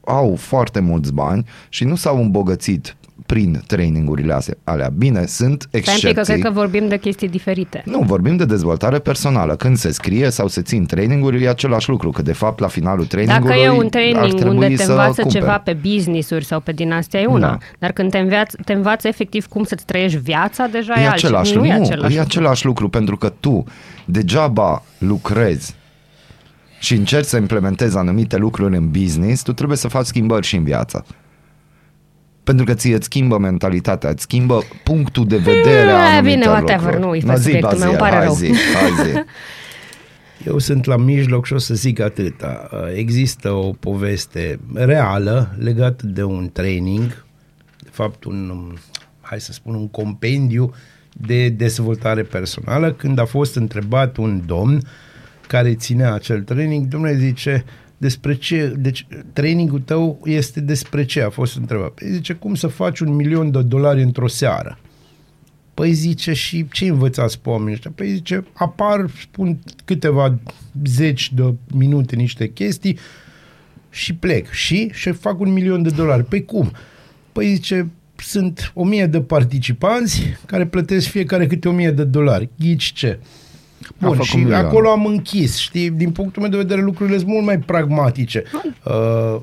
[0.06, 4.90] au foarte mulți bani și nu s-au îmbogățit prin trainingurile astea- alea.
[4.98, 6.24] Bine, sunt Stai un pic, că excepții.
[6.24, 7.84] cred că vorbim de chestii diferite.
[7.86, 9.56] Nu, vorbim de dezvoltare personală.
[9.56, 13.06] Când se scrie sau se țin traininguri, e același lucru, că de fapt la finalul
[13.06, 15.44] trainingului Dacă e un ar training trebui unde te să învață cumperi.
[15.44, 17.58] ceva pe business-uri sau pe din astea e una, Da.
[17.80, 21.40] dar când te înveață, te învață efectiv cum să-ți trăiești viața, deja e, E altceva.
[21.40, 21.74] același nu lucru.
[21.74, 22.22] e Nu, același e lucru.
[22.22, 23.64] același lucru, pentru că tu
[24.06, 25.76] degeaba lucrezi
[26.80, 30.64] și încerci să implementezi anumite lucruri în business, tu trebuie să faci schimbări și în
[30.64, 31.06] viață.
[32.52, 36.46] Pentru că ție îți schimbă mentalitatea, îți schimbă punctul de vedere a Eh, anumite bine,
[36.48, 37.00] whatever, lucruri.
[37.00, 38.34] nu, e pe Na, zi, subiectul meu, Bazil, îmi pare hai rău.
[38.34, 39.24] Zi, hai zi.
[40.50, 42.70] Eu sunt la mijloc și o să zic atâta.
[42.96, 47.26] Există o poveste reală legată de un training,
[47.84, 48.78] de fapt un, um,
[49.22, 50.74] hai să spun, un compendiu
[51.14, 54.82] de dezvoltare personală, când a fost întrebat un domn
[55.48, 57.64] care ținea acel training, domnule zice,
[58.02, 61.90] despre ce, deci trainingul tău este despre ce a fost întrebat.
[61.90, 64.80] Păi zice, cum să faci un milion de dolari într-o seară?
[65.74, 67.92] Păi zice, și ce învățați pe oamenii ăștia?
[67.96, 70.40] Păi zice, apar, spun câteva
[70.86, 72.98] zeci de minute niște chestii
[73.90, 74.50] și plec.
[74.50, 74.90] Și?
[74.94, 76.24] Și fac un milion de dolari.
[76.24, 76.72] Păi cum?
[77.32, 82.50] Păi zice, sunt o mie de participanți care plătesc fiecare câte o mie de dolari.
[82.60, 83.20] Ghici ce?
[83.98, 84.68] Bun, făcut și milioane.
[84.68, 85.90] acolo am închis, știi?
[85.90, 88.44] Din punctul meu de vedere, lucrurile sunt mult mai pragmatice.
[88.84, 89.40] Uh,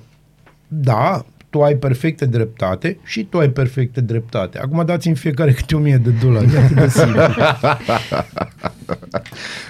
[0.68, 4.58] da, tu ai perfecte dreptate și tu ai perfecte dreptate.
[4.58, 6.54] Acum dați-mi fiecare câte o mie de dolari.
[6.54, 7.20] E atât de simplu.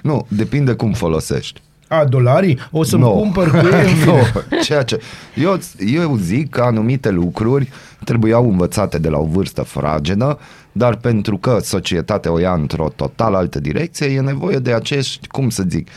[0.02, 1.60] Nu, depinde cum folosești.
[1.88, 2.58] A, dolarii?
[2.70, 3.10] O să-mi Nu.
[3.10, 4.60] cumpăr cu ei în nu, fine.
[4.62, 5.00] ceea ce...
[5.34, 5.58] Eu,
[5.92, 7.68] eu zic că anumite lucruri
[8.04, 10.38] trebuiau învățate de la o vârstă fragedă,
[10.72, 15.48] dar pentru că societatea o ia într-o total altă direcție, e nevoie de acești, cum
[15.48, 15.88] să zic,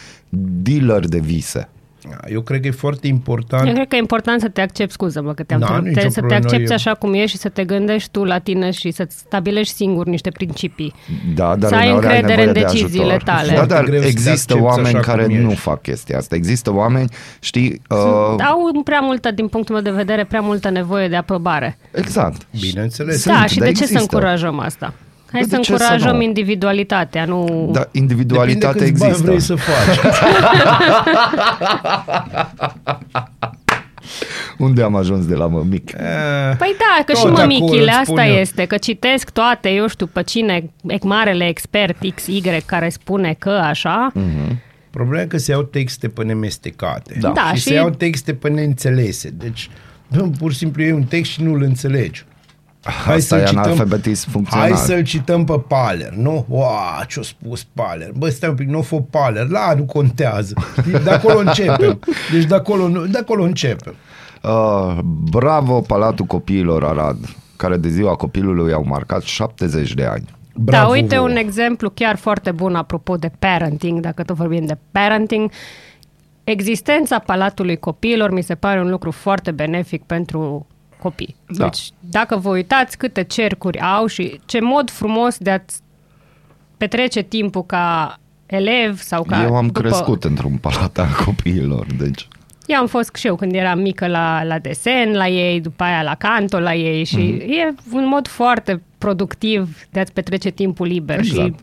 [0.62, 1.70] dealer de vise.
[2.30, 5.34] Eu cred că e foarte important Eu cred că e important să te accepti, scuză-mă
[5.34, 7.38] că te-am Da, întrebat, nicio te, să te problemă, accepti eu- așa cum ești și
[7.38, 10.94] să te gândești tu la tine și să-ți stabilești singur niște principii.
[11.36, 13.24] Da, dar Să ai uneori ai încredere nevoie în de deciziile ajutor.
[13.24, 13.48] tale.
[13.48, 15.62] Da, Foarte dar greu să te există accepti oameni așa care cum nu ești.
[15.62, 16.36] fac chestia asta.
[16.36, 17.10] Există oameni,
[17.40, 17.82] știi...
[17.90, 17.98] Uh,
[18.46, 21.78] Au prea multă, din punctul meu de vedere, prea multă nevoie de aprobare.
[21.92, 22.42] exact.
[22.60, 23.26] Bineînțeles.
[23.26, 24.00] da, și dar de ce să există.
[24.16, 24.94] încurajăm asta?
[25.32, 26.22] Hai Bă, să de ce să încurajăm nu?
[26.22, 27.70] individualitatea, nu...
[27.72, 29.28] Da, Depinde individualitate câți bani există.
[29.28, 30.00] vrei să faci.
[34.58, 35.92] Unde am ajuns de la mămic?
[35.92, 35.98] Eh,
[36.58, 38.34] Păi da, că Tot și acolo mămichile, îți asta spun eu.
[38.34, 43.50] este, că citesc toate, eu știu, pe cine, e marele expert XY care spune că
[43.50, 44.62] așa, Mhm.
[44.90, 47.16] Problema e că se iau texte pe nemestecate.
[47.20, 47.30] Da.
[47.30, 49.30] Da, și, și- se iau texte pe neînțelese.
[49.30, 49.70] Deci,
[50.08, 52.26] nu, pur și simplu iei un text și nu-l înțelegi.
[52.84, 54.68] Hai Asta să-l e cităm- analfabetism funcțional.
[54.68, 56.46] Hai să-l cităm pe Paler, nu?
[56.50, 58.12] Ua, ce-a spus Paler?
[58.18, 59.48] Bă, stai un pic, nu a fost Paler.
[59.48, 60.54] La, nu contează.
[60.80, 60.92] Știi?
[61.04, 62.00] De acolo începem.
[62.32, 63.96] Deci de acolo, nu- de acolo începem.
[64.44, 64.98] Uh,
[65.32, 67.18] bravo Palatul Copiilor Arad,
[67.56, 70.26] care de ziua copilului au marcat 70 de ani.
[70.56, 71.28] Bravo da, uite vouă.
[71.30, 75.52] un exemplu chiar foarte bun apropo de parenting, dacă tot vorbim de parenting.
[76.44, 80.66] Existența Palatului Copiilor mi se pare un lucru foarte benefic pentru
[81.02, 81.36] copii.
[81.48, 81.64] Da.
[81.64, 85.60] Deci, dacă vă uitați câte cercuri au și ce mod frumos de a
[86.78, 89.44] petrece timpul ca elev sau ca...
[89.44, 89.80] Eu am după...
[89.80, 92.28] crescut într-un palat al copiilor, deci...
[92.66, 96.04] Eu am fost și eu când eram mică la, la desen la ei, după aia
[96.04, 97.38] la canto la ei și Mhm.
[97.40, 97.48] mm-hmm.
[97.48, 101.48] e un mod foarte productiv de a-ți petrece timpul liber Exact.
[101.48, 101.54] și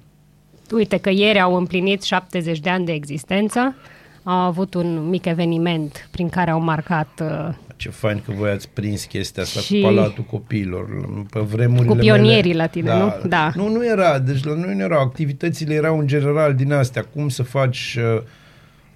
[0.75, 3.75] uite că ieri au împlinit 70 de ani de existență,
[4.23, 7.49] au avut un mic eveniment prin care au marcat uh,
[7.79, 10.87] Ce fain că voi ați prins chestia asta Și- cu Palatul Copiilor.
[11.31, 13.29] Pe vremurile Cu pionierii mele, la tine, nu?
[13.29, 13.53] Da.
[13.55, 14.19] Nu, nu era.
[14.19, 15.01] Deci la noi nu erau.
[15.01, 17.03] Activitățile erau în general din astea.
[17.03, 18.23] Cum să faci uh,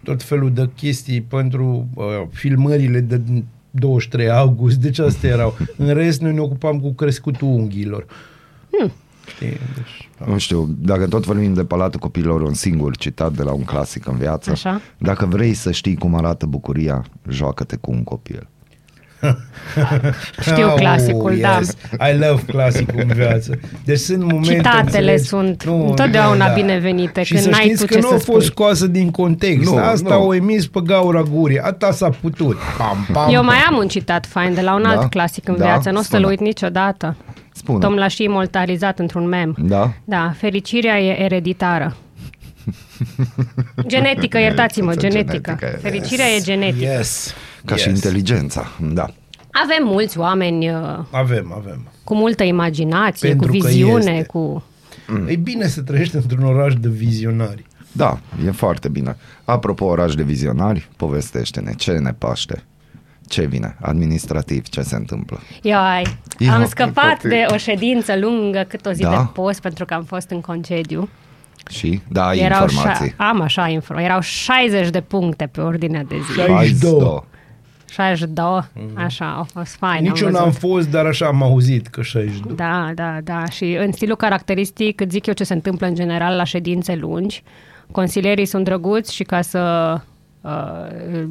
[0.03, 3.21] tot felul de chestii pentru uh, filmările de
[3.71, 4.77] 23 august.
[4.77, 5.57] Deci astea erau.
[5.77, 8.07] În rest, noi ne ocupam cu crescutul unghiilor.
[8.71, 8.93] Hmm.
[9.35, 9.49] Știi?
[9.49, 10.25] Deci, da.
[10.27, 14.07] Nu știu, dacă tot vorbim de Palatul Copiilor, un singur citat de la un clasic
[14.07, 14.51] în viață.
[14.51, 14.81] Așa.
[14.99, 18.49] Dacă vrei să știi cum arată bucuria, joacă-te cu un copil.
[20.41, 21.61] Știu Oh, clasicul, da.
[22.09, 23.59] I love clasicul în viață.
[23.85, 24.55] Deci sunt momente...
[24.55, 25.23] Citatele înțelegi?
[25.25, 28.27] sunt întotdeauna binevenite, Și când să n-ai știți tu că ce nu să a fost
[28.27, 28.45] spui.
[28.45, 29.71] scoasă din context.
[29.71, 30.27] Nu, Asta nu.
[30.27, 31.59] o emis pe gaura gurii.
[31.59, 32.57] Ata s-a putut.
[32.79, 33.75] Pam, pam, Eu mai pam.
[33.75, 35.09] am un citat fain de la un alt Da?
[35.09, 35.65] clasic în Da?
[35.65, 36.27] viață, nu o să-l Spune.
[36.27, 37.17] uit niciodată.
[37.55, 37.79] Spune.
[37.79, 39.57] Tom l-a și imortalizat într-un mem.
[39.59, 39.93] Da?
[40.05, 41.97] Da, fericirea e ereditară.
[43.87, 45.57] genetică, iertați-mă, genetică.
[45.59, 46.93] Genetică, Fericirea e genetică.
[46.97, 47.35] Yes.
[47.65, 47.97] Ca și yes.
[47.97, 49.07] inteligența, da.
[49.65, 51.89] Avem mulți oameni uh, Avem, avem.
[52.05, 54.27] cu multă imaginație, Pentru cu că viziune, este.
[54.27, 54.65] cu...
[55.09, 55.27] Mm.
[55.29, 57.65] E bine să trăiești într-un oraș de vizionari.
[57.93, 59.17] Da, e foarte bine.
[59.45, 62.63] Apropo, oraș de vizionari, povestește-ne ce ne paște.
[63.27, 63.77] Ce vine?
[63.81, 65.41] Administrativ, ce se întâmplă?
[65.63, 69.11] Iai, Ia, am scăpat poate- de o ședință lungă cât o zi Da?
[69.11, 71.09] de post pentru că am fost în concediu.
[71.71, 72.01] Și?
[72.09, 73.11] Da, ai Erau informații.
[73.11, 74.01] șa- am așa info.
[74.01, 76.33] Erau 60 de puncte pe ordinea de zi.
[76.33, 76.91] 62.
[76.91, 77.25] 62,
[78.95, 80.03] așa, a fost fain.
[80.03, 80.61] Nici eu am n-am văzut.
[80.61, 82.57] fost, dar așa am auzit că 62.
[82.57, 83.45] Da, da, da.
[83.45, 87.43] Și în stilul caracteristic, îți zic eu ce se întâmplă în general la ședințe lungi.
[87.91, 89.95] Consilierii sunt drăguți și ca să
[90.41, 91.25] uh,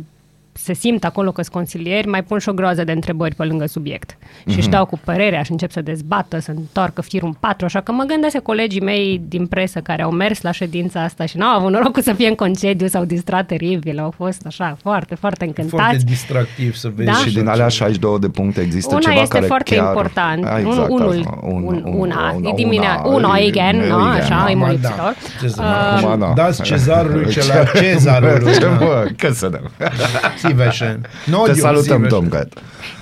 [0.54, 3.66] se simt acolo că sunt consilieri, mai pun și o groază de întrebări pe lângă
[3.66, 4.18] subiect.
[4.50, 7.82] Și își dau cu părerea și încep să dezbată, să întoarcă firul în patru, așa
[7.82, 11.38] că mă gândesc că colegii mei din presă care au mers la ședința asta și
[11.38, 15.46] n-au avut norocul să fie în concediu, s-au distrat teribil, au fost așa foarte, foarte
[15.46, 15.76] încântați.
[15.76, 17.10] Foarte distractiv să vezi.
[17.10, 17.16] Da?
[17.16, 19.86] Și din alea 62 de puncte există Una ceva este care foarte chiar...
[19.88, 20.46] important.
[20.46, 21.40] Ah, Un- exact, unul, asta.
[21.42, 24.00] un, una, una, e dimine- uno, e- igen, e- nu?
[24.00, 24.52] igen, Așa, da.
[24.52, 24.96] e Mă, mulțitor.
[24.98, 25.14] da.
[25.42, 26.32] Ce să Uh, mă- Acum, da.
[26.36, 28.54] Dați cezarului ce la cezarului.
[28.60, 28.70] Ce da.
[28.80, 29.72] bă, că să dăm.
[30.48, 31.06] Siveșen.
[31.32, 32.08] No, Te Dio, salutăm, Siveșen.
[32.08, 32.54] Tomcat.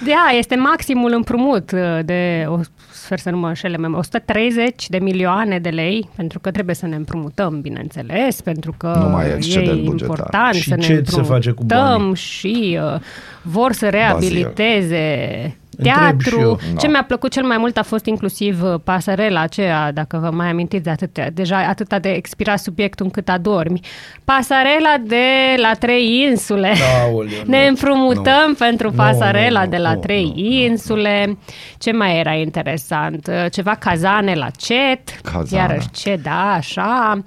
[0.04, 2.60] Da, este maximul împrumut uh, de, o,
[3.10, 6.86] sper să nu mă înșele, mem- 130 de milioane de lei, pentru că trebuie să
[6.88, 10.08] ne împrumutăm, bineînțeles, pentru că Nu mai e e excedent bugetar.
[10.18, 12.16] important Și să ne ce se face cu împrumutăm banii?
[12.16, 13.00] și uh,
[13.42, 16.40] vor să reabiliteze Întreb și teatru.
[16.40, 16.60] eu.
[16.80, 16.92] Ce Da.
[16.92, 20.84] mi-a plăcut cel mai mult a fost inclusiv uh, pasarela aceea, dacă vă mai amintiți
[20.84, 23.80] de atâtea, deja atâta de expira subiectul încât adormi.
[24.24, 25.24] Pasarela de
[25.62, 26.72] la trei insule.
[27.04, 27.50] Aoleu, nu.
[27.52, 28.54] ne împrumutăm Nu.
[28.54, 31.38] pentru Nu, pasarela nu, nu, de la nu, trei nu, insule.
[31.78, 32.99] Ce mai era interesant?
[33.28, 35.22] Uh, Ceva cazane la cet.
[35.22, 35.62] Cazane.
[35.62, 37.24] Iarăși ce, da, așa.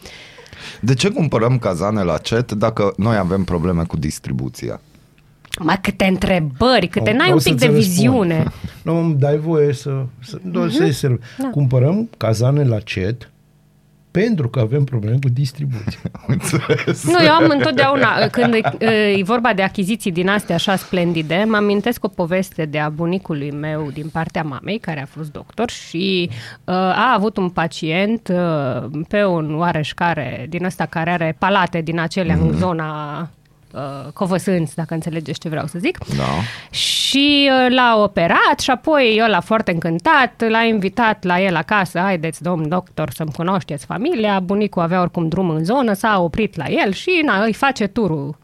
[0.80, 4.80] De ce cumpărăm cazane la CET dacă noi avem probleme cu distribuția?
[5.60, 7.10] Mai câte întrebări, câte...
[7.10, 7.94] O- N-ai o un să pic ți de răspund.
[7.94, 8.44] viziune.
[8.82, 10.04] Nu, îmi dai voie să...
[10.20, 10.74] să doar Mhm.
[10.76, 11.20] să serv.
[11.38, 11.48] Da.
[11.50, 13.30] Cumpărăm cazane la CET
[14.12, 16.00] pentru că avem probleme cu distribuția.
[16.26, 17.04] Înțeles?
[17.04, 21.56] Nu, eu am întotdeauna, când e, e vorba de achiziții din astea așa splendide, mă
[21.56, 26.30] amintesc o poveste de a bunicului meu din partea mamei, care a fost doctor și
[26.30, 31.98] uh, a avut un pacient uh, pe un oareșcare din ăsta care are palate din
[31.98, 33.20] acelea în zona
[33.72, 35.98] uh, Covăsânți, dacă înțelegeți ce vreau să zic.
[36.16, 36.24] Da.
[36.70, 42.42] Și uh, l-a operat și apoi ăla foarte încântat l-a invitat la el acasă, haideți
[42.42, 46.92] domn doctor să-mi cunoașteți familia, bunicul avea oricum drum în zonă, s-a oprit la el
[46.92, 48.26] și na, îi face turul.
[48.28, 48.41] uh,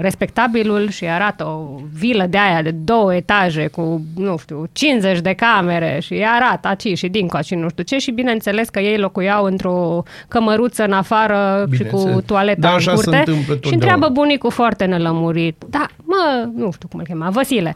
[0.00, 5.32] respectabilul și arată o vilă de aia de două etaje cu, nu știu, 50 de
[5.32, 8.98] camere și îi arată aici și dincoa și nu știu ce și bineînțeles că ei
[8.98, 12.24] locuiau într-o cămăruță în afară și cu Bineînțeles.
[12.24, 13.76] toaleta Da, în așa se curte întâmplă și totdeauna.
[13.94, 15.64] întreabă bunicul foarte nelămurit.
[15.70, 17.74] Da, mă, nu știu cum îl chema, Vasile.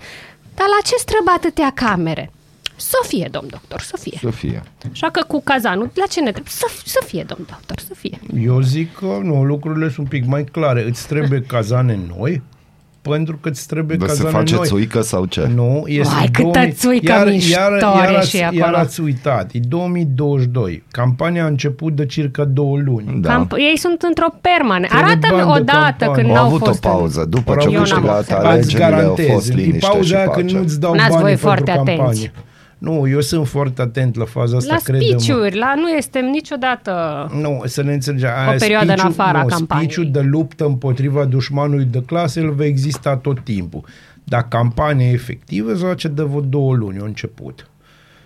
[0.54, 2.30] Dar la ce străbă atâtea camere?
[2.80, 4.18] Sofie, domn doctor, Sofie.
[4.22, 4.62] Sofia.
[4.92, 6.52] Așa că cu cazanul, la ce ne trebuie?
[6.56, 8.18] Să, să fie, domn doctor, să fie.
[8.44, 10.84] Eu zic că nu, lucrurile sunt un pic mai clare.
[10.88, 12.42] Îți trebuie cazane noi
[13.02, 14.66] pentru că îți trebuie Dar se cazane face noi.
[14.66, 15.50] țuică sau ce?
[15.54, 18.58] Nu, este Uai, câtă țuică mișto are ați, și acolo.
[18.60, 20.84] iar ați uitat, e 2022.
[20.90, 23.20] Campania a început de circa două luni.
[23.20, 23.46] Da.
[23.46, 24.86] Camp- ei sunt într-o permană.
[24.86, 26.22] Trebuie Arată-mi bani de odată campanie.
[26.22, 27.24] când Au n-au avut fost o în- pauză.
[27.24, 28.44] După Eu ce au n-am câștigat observat.
[28.44, 30.58] Ați alegerile, au garantez, fost e liniște și pauza aia când pace.
[30.58, 32.32] nu-ți dau N-ați bani voi pentru foarte campanie.
[32.80, 33.02] Atenți.
[33.02, 35.18] Nu, eu sunt foarte atent la faza asta, La crede-mă.
[35.18, 36.92] speech la nu este niciodată...
[37.40, 38.30] Nu, să ne înțelegem.
[38.54, 39.90] O perioadă în afara nu, campaniei.
[39.90, 43.84] speech de luptă împotriva dușmanului de clasă, el va exista tot timpul.
[44.24, 47.70] Dar campania efectivă se face de vreo două luni, a început.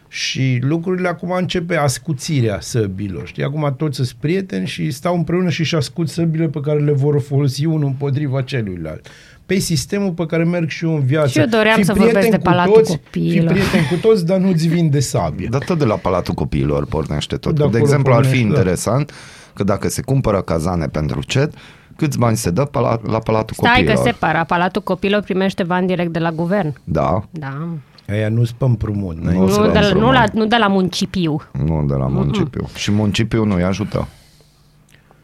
[0.09, 3.27] Și lucrurile acum începe ascuțirea săbilor.
[3.27, 6.93] Știi, acum toți sunt prieteni și stau împreună și își ascut săbile pe care le
[6.93, 9.07] vor folosi unul împotriva celuilalt.
[9.47, 11.29] Pe sistemul pe care merg și eu în viață.
[11.29, 13.53] Și eu doream Fii să prieten vorbesc de cu Palatul toți, Fii Copiilor.
[13.53, 15.49] prieten cu toți, dar nu-ți vin de sabie.
[15.51, 17.53] Dar tot de la Palatul Copiilor pornește tot.
[17.53, 18.57] De De, acolo exemplu, ar fi pornește, da.
[18.59, 19.13] interesant
[19.55, 21.53] că dacă se cumpără cazane pentru CET,
[21.97, 23.95] câți bani se dă pala- la Palatul Stai Copiilor?
[23.97, 24.45] că separa.
[24.45, 26.75] Palatul Copilor primește bani direct de la guvern.
[26.85, 27.69] Da, Da.
[28.09, 29.17] Aia nu spă împrumut.
[29.23, 30.13] n-ai Nu Nu, se de la, nu, împrumut.
[30.13, 31.43] la, nu de la municipiu.
[31.67, 32.69] nu de la municipiu.
[32.75, 34.09] Și municipiul nu-i ajută.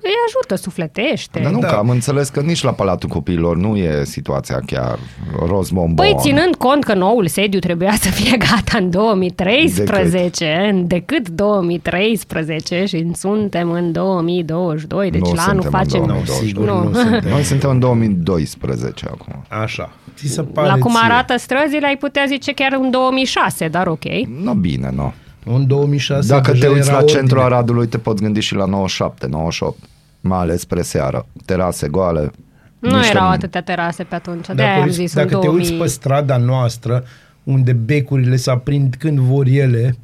[0.08, 1.40] Îi ajută, sufletește.
[1.42, 1.66] Dar nu, Da.
[1.66, 4.98] că am înțeles că nici la Palatul Copiilor nu e situația chiar
[5.46, 5.94] rozbombon.
[5.94, 12.84] Păi, ținând cont că noul sediu trebuia să fie gata în 2013, decât, decât 2013
[12.84, 16.06] și suntem în 2022, deci Nu la anul suntem în facem...
[16.06, 16.48] 2022.
[16.48, 16.82] Sigur, Nu.
[16.88, 17.30] nu, suntem.
[17.30, 19.44] Noi suntem în 2012 acum.
[19.62, 19.90] Așa.
[20.16, 21.00] Ți se pare La cum ție.
[21.04, 24.04] arată străzile, ai putea zice chiar în 2006, dar ok.
[24.42, 25.12] Nu bine, nu.
[25.44, 27.54] În 2006 Dacă te deja uiți era la centrul ordine.
[27.54, 29.76] Aradului, te poți gândi și la 97, 98.
[30.20, 31.26] Mai ales spre seară.
[31.44, 32.30] Terase goale.
[32.78, 35.46] Nu niște- erau atâtea terase pe atunci, de Dacă, am uiți- zis dacă în te
[35.46, 35.60] 2000...
[35.70, 37.04] uiți pe strada noastră,
[37.44, 39.96] unde becurile se aprind când vor ele,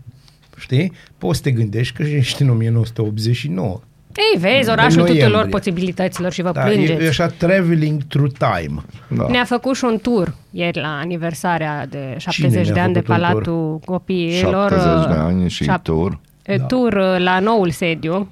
[0.58, 0.92] știi?
[1.18, 3.80] Poți să te gândești că ești în 1989.
[4.16, 5.24] Ei, vezi, În orașul noiembrie.
[5.26, 7.02] tuturor posibilităților și vă Da, plângeți.
[7.02, 8.80] e, e așa traveling through time.
[9.08, 9.26] Da.
[9.30, 13.14] Ne-a făcut și un tur ieri la aniversarea de 70 ne-a de ani de făcut
[13.16, 13.32] un tur?
[13.32, 14.70] Palatul Copiilor.
[14.70, 16.18] 70 de uh, ani și șap- tur.
[16.42, 18.28] e, Tur uh, la noul sediu,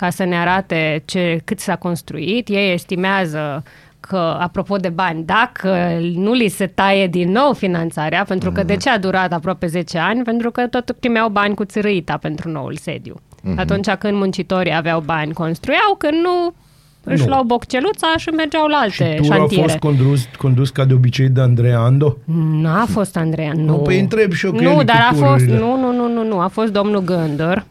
[0.00, 2.48] ca să ne arate ce, cât s-a construit.
[2.48, 3.62] Ei estimează
[4.00, 8.76] că, apropo de bani, dacă nu li se taie din nou finanțarea, pentru că de
[8.76, 10.22] ce a durat aproape 10 ani?
[10.22, 13.14] Pentru că tot primeau bani cu țărâita pentru noul sediu.
[13.56, 16.54] Atunci când muncitorii aveau bani, construiau, când nu,
[17.04, 17.28] își Nu.
[17.28, 19.62] luau bocceluța și mergeau la Și alte turul a șantiere.
[19.62, 22.16] fost condus, condus ca de obicei de Andrei Ando.
[22.60, 23.62] N-a fost Andreea, nu.
[23.64, 25.58] Nu, păi întreb și eu că el Nu, e dar cu a fost, tururile.
[25.58, 27.64] nu, nu, nu, nu, nu, a fost domnul Gândăr,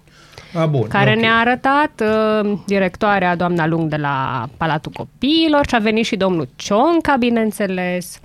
[0.53, 0.87] A, bun.
[0.87, 1.19] care ok.
[1.19, 6.47] ne-a arătat uh, directoarea doamna Lung de la Palatul Copiilor și a venit și domnul
[6.55, 8.19] Cionca, bineînțeles,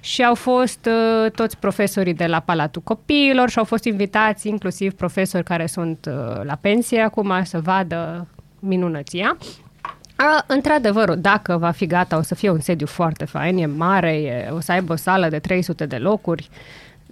[0.00, 4.92] și au fost uh, toți profesorii de la Palatul Copiilor și au fost invitați inclusiv
[4.92, 8.26] profesori care sunt uh, la pensie acum să vadă
[8.58, 9.36] minunăția.
[10.16, 14.12] A, într-adevăr, dacă va fi gata, o să fie un sediu foarte fain, e mare,
[14.12, 16.48] e, o să aibă o sală de 300 de locuri,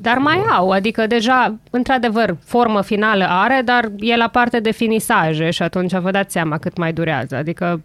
[0.02, 5.50] dar mai au, adică deja, într-adevăr, formă finală are, dar e la parte de finisaje
[5.50, 7.80] și atunci vă dați seama cât mai durează, adică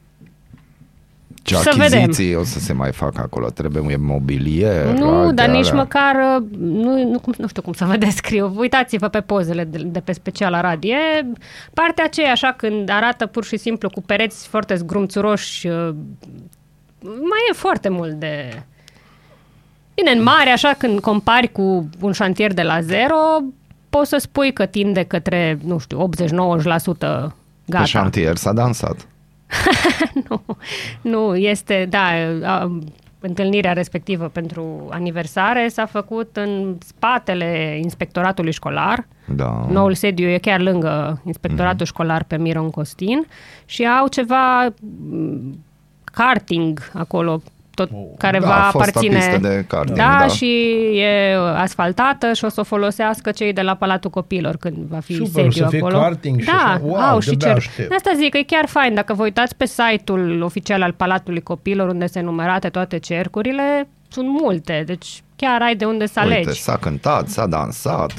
[1.44, 3.50] Ce Să achiziții o să se mai facă acolo?
[3.50, 4.86] Trebuie mobilier?
[4.86, 5.82] nu, alte dar nici alea?
[5.82, 9.78] măcar, uh, nu, nu, cum- nu știu cum să vă descriu, uitați-vă pe pozele de,
[9.86, 11.26] de pe special Arad, e
[11.74, 15.90] partea aceea așa când arată pur și simplu cu pereți foarte zgrumțuroși, uh,
[17.02, 18.64] mai e foarte mult de...
[20.02, 23.16] Bine, în mare, așa, când compari cu un șantier de la zero,
[23.90, 26.14] poți să spui că tinde către, nu știu, 80-90%
[26.96, 27.34] gata.
[27.68, 29.08] Pe șantier s-a dansat.
[30.30, 30.42] nu,
[31.02, 32.08] nu, este, da,
[32.44, 32.80] a,
[33.20, 39.08] întâlnirea respectivă pentru aniversare s-a făcut în spatele inspectoratului școlar.
[39.36, 39.66] Da.
[39.72, 41.94] Noul sediu e chiar lângă inspectoratul Mhm.
[41.94, 43.26] școlar pe Miron Costin
[43.66, 44.66] și au ceva
[45.12, 45.60] m,
[46.04, 47.42] karting acolo,
[47.86, 49.16] tot care Da, va a fost o aparține.
[49.16, 50.28] pistă de karting, da, da.
[50.28, 50.46] și
[50.94, 55.14] e asfaltată și o să o folosească cei de la Palatul Copilor când va fi
[55.14, 56.00] Super, sediu o să fie acolo.
[56.00, 56.82] karting și da, așa.
[56.84, 57.58] Wow, au și de-abia cer.
[57.58, 57.90] aștept.
[57.90, 58.94] De asta zic că e chiar fain.
[58.94, 64.28] Dacă vă uitați pe site-ul oficial al Palatului Copilor, unde se numerate toate cercurile, sunt
[64.42, 64.84] multe.
[64.86, 66.62] Deci chiar ai de unde să Uite, alegi.
[66.62, 68.12] s-a cântat, s-a dansat.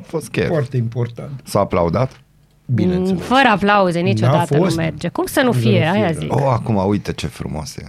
[0.00, 0.46] A fost chef.
[0.46, 1.30] Foarte important.
[1.44, 2.20] S-a aplaudat?
[2.66, 3.10] Bineînțeles.
[3.20, 4.76] Mm, Fără aplauze niciodată nu fost.
[4.76, 5.08] merge.
[5.08, 5.82] Cum să nu Nu fie?
[5.92, 6.34] să nu Aia fie, zic.
[6.34, 7.86] Oh, acum uite ce frumos e.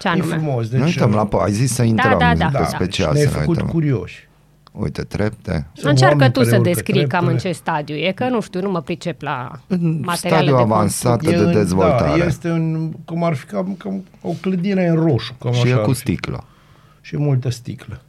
[0.00, 0.34] Ce E anume?
[0.34, 0.68] frumos.
[0.68, 2.64] Deci, Deci, ne uităm la po- Ai zis să intrăm da, da, pe da.
[2.64, 3.66] special ne-ai să ne făcut uităm.
[3.68, 4.28] curioși.
[4.72, 5.66] Uite, trepte.
[5.74, 7.52] Sunt Încearcă oameni tu care să urcă descrii cam în treptele.
[7.52, 11.10] ce stadiu e, că nu știu, nu mă pricep la În materiale stadiu de avansat
[11.12, 11.38] construcție.
[11.44, 12.18] de în- dezvoltare.
[12.18, 15.34] Da, este în, cum ar fi cam, cam o clădire în roșu.
[15.40, 15.98] Cam Și așa e ar cu fi.
[15.98, 16.44] sticlă.
[17.00, 18.00] Și multă sticlă.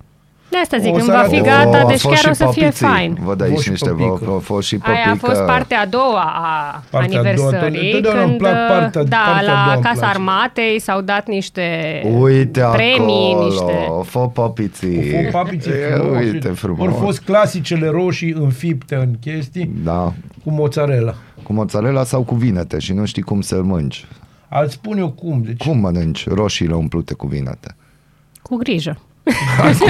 [0.55, 2.17] De asta zic, O când să va arate- fi O, gata, a deci fost chiar
[2.23, 2.85] și o să fie păpiții.
[2.85, 3.17] fain.
[3.23, 4.19] Văd Fost aici și niște, păpică.
[4.21, 4.97] vă, a fost și păpică.
[4.97, 8.53] Aia a fost partea a doua a Partea a doua, aniversării, totdeauna îmi când plac
[8.67, 10.13] partea- da, partea a doua la îmi Casa place.
[10.17, 11.65] Armatei s-au dat niște
[12.19, 13.73] Uite premii, acolo, niște...
[14.03, 15.11] fă păpiții.
[15.11, 16.25] Cu papițe E, frumoase.
[16.31, 16.87] Uite frumos.
[16.87, 21.13] Au fost clasicele roșii înfipte în chestii Da, cu mozzarella.
[21.43, 24.05] cu mozzarella sau cu vinete și nu știi cum să mănânci.
[24.63, 25.41] Îți spun eu cum.
[25.45, 27.75] Deci, Cum mănânci roșiile umplute cu vinete?
[28.41, 28.97] Cu grijă.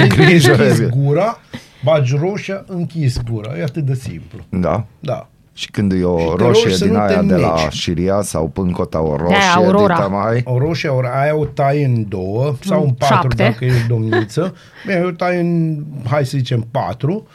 [0.07, 0.89] Grijă, închis Revi.
[0.89, 1.39] gura,
[1.83, 3.57] bagi roșia, închis gura.
[3.57, 4.39] E atât de simplu.
[4.49, 4.85] Da?
[4.99, 5.27] Da.
[5.53, 7.53] Și când e Și o te roșie rogi să din nu te aia de la
[7.63, 7.73] neci.
[7.73, 9.95] șiria sau pâncota o roșie Aurora.
[9.95, 13.43] de tamai, O roșie, ori aia o tai în două sau în patru șapte.
[13.43, 14.55] dacă ești domniță.
[14.85, 17.27] Bine, o tai în, hai să zicem, patru.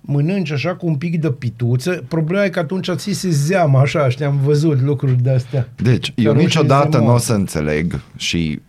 [0.00, 2.04] Mănânci așa cu un pic de pituță.
[2.08, 5.68] Problema e că atunci ți se zeamă așa, știi, am văzut lucruri de-astea.
[5.76, 7.20] Deci, Că eu roșiile niciodată se nu o moară.
[7.20, 8.60] să înțeleg și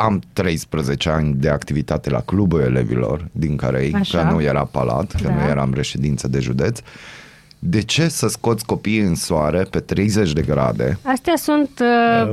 [0.00, 4.18] am 13 ani de activitate la clubul elevilor din care Așa.
[4.26, 5.34] că nu era palat, că Da.
[5.34, 6.78] nu eram reședință de județ.
[7.58, 10.98] De ce să scoți copiii în soare pe 30 de grade?
[11.02, 11.70] Astea sunt...
[11.80, 11.86] Uh,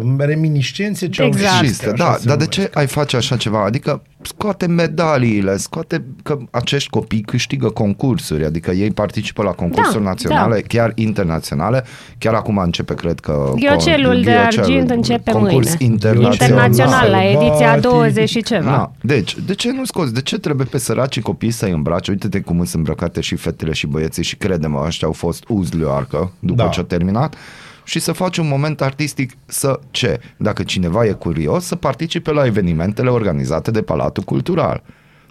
[0.03, 1.55] Uh, Reminiscențe ce Exact.
[1.59, 2.49] au Șiste, așa da, se dar de numesc.
[2.49, 3.63] ce ai face așa ceva?
[3.65, 10.09] Adică scoate medaliile, scoate că acești copii câștigă concursuri, adică ei participă la concursuri Da,
[10.09, 10.61] naționale, da.
[10.67, 11.83] chiar internaționale.
[12.17, 13.51] Chiar acum începe, cred că...
[13.55, 15.93] Ghiocelul de argint începe concurs mâine.
[15.93, 16.31] internațional.
[16.31, 17.81] Internațional, la ediția Salvatii.
[17.81, 18.65] 20 și ceva.
[18.65, 18.91] Da.
[19.01, 20.13] Deci, de ce nu scoți?
[20.13, 22.11] De ce trebuie pe săracii copii să-i îmbrace?
[22.11, 26.63] Uite-te cum sunt îmbrăcate și fetele și băieții și crede-mă, ăștia au fost uzlioarcă după
[26.63, 26.67] Da.
[26.69, 27.35] ce a terminat
[27.85, 30.19] și să faci un moment artistic să ce?
[30.37, 34.83] Dacă cineva e curios, să participe la evenimentele organizate de Palatul Cultural.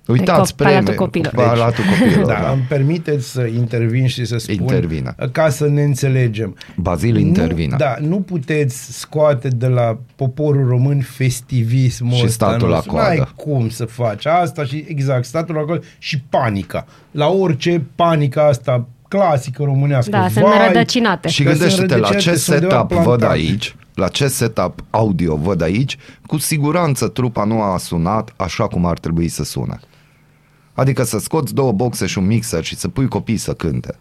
[0.06, 1.32] Uitați, Cop- Palatul premii- Copilor.
[1.34, 2.50] Palatul Copilor, Da, da.
[2.50, 5.14] îmi permiteți să intervin și să spun Intervine.
[5.32, 6.56] ca să ne înțelegem.
[6.76, 7.70] Bazil intervine.
[7.70, 12.92] Nu, da, nu puteți scoate de la poporul român festivismul Și ăsta statul la nostru.
[12.92, 13.14] coadă.
[13.14, 16.86] N-ai cum să faci asta și exact, statul la coadă și panica.
[17.10, 18.86] La orice panica asta
[19.18, 20.10] clasică românească.
[20.10, 21.28] Da, sunt Vai, înrădăcinate.
[21.28, 23.32] Și Că sunt gândește-te la ce rădăcinate, sunt undeva setup văd plantate.
[23.32, 25.96] aici, la ce setup audio văd aici,
[26.26, 29.78] cu siguranță trupa nu a sunat așa cum ar trebui să sune.
[30.74, 33.94] Adică să scoți două boxe și un mixer și să pui copii să cânte.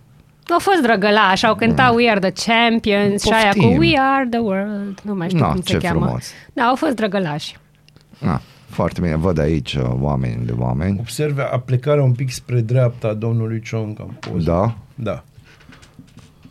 [0.51, 3.77] Au fost drăgălași, au cântat We Are the Champions și aia cu Poftim.
[3.77, 5.99] We Are the World, nu mai știu Na, cum ce se cheamă.
[6.05, 6.25] frumos.
[6.53, 7.57] Da, au fost drăgălași.
[8.19, 10.97] Na, foarte bine, văd aici uh, oameni de oameni.
[10.99, 14.45] Observe aplecarea un pic spre dreapta a domnului Cionca în poză.
[14.51, 14.75] Da?
[14.95, 15.23] Da.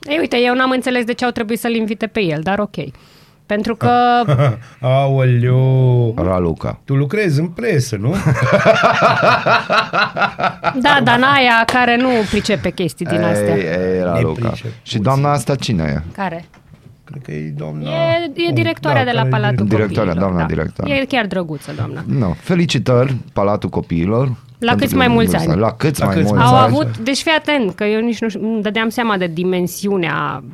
[0.03, 2.77] Ei, uite, eu n-am înțeles de ce au trebuit să-l invite pe el, dar ok.
[3.47, 3.91] Pentru că,
[4.81, 6.15] Aoleu.
[6.17, 6.81] Raluca.
[6.85, 8.11] Tu lucrezi în presă, nu?
[10.85, 13.57] da, Danaia, care nu pricepe chestii din astea.
[13.57, 14.41] Ei, ei, Raluca.
[14.43, 16.11] Nepricep, Și doamna asta cine e?
[16.15, 16.45] Care?
[17.13, 17.91] Cred că e doamna...
[17.91, 20.19] E, e directoarea Da, de la care e Palatul Directoarea, Copiilor.
[20.19, 20.47] doamna da.
[20.55, 20.95] directoare.
[21.01, 22.05] E chiar drăguță, doamna.
[22.07, 22.33] No.
[22.33, 24.27] Felicitări, Palatul Copiilor.
[24.59, 25.57] La Pentru câți mai că- mulți ani?
[25.61, 26.81] La câți La mai câți mulți Au Mulțumesc.
[26.83, 26.89] ani.
[26.93, 30.45] avut, deci fii atent, că eu nici nu știu- îmi dădeam seama de dimensiunea,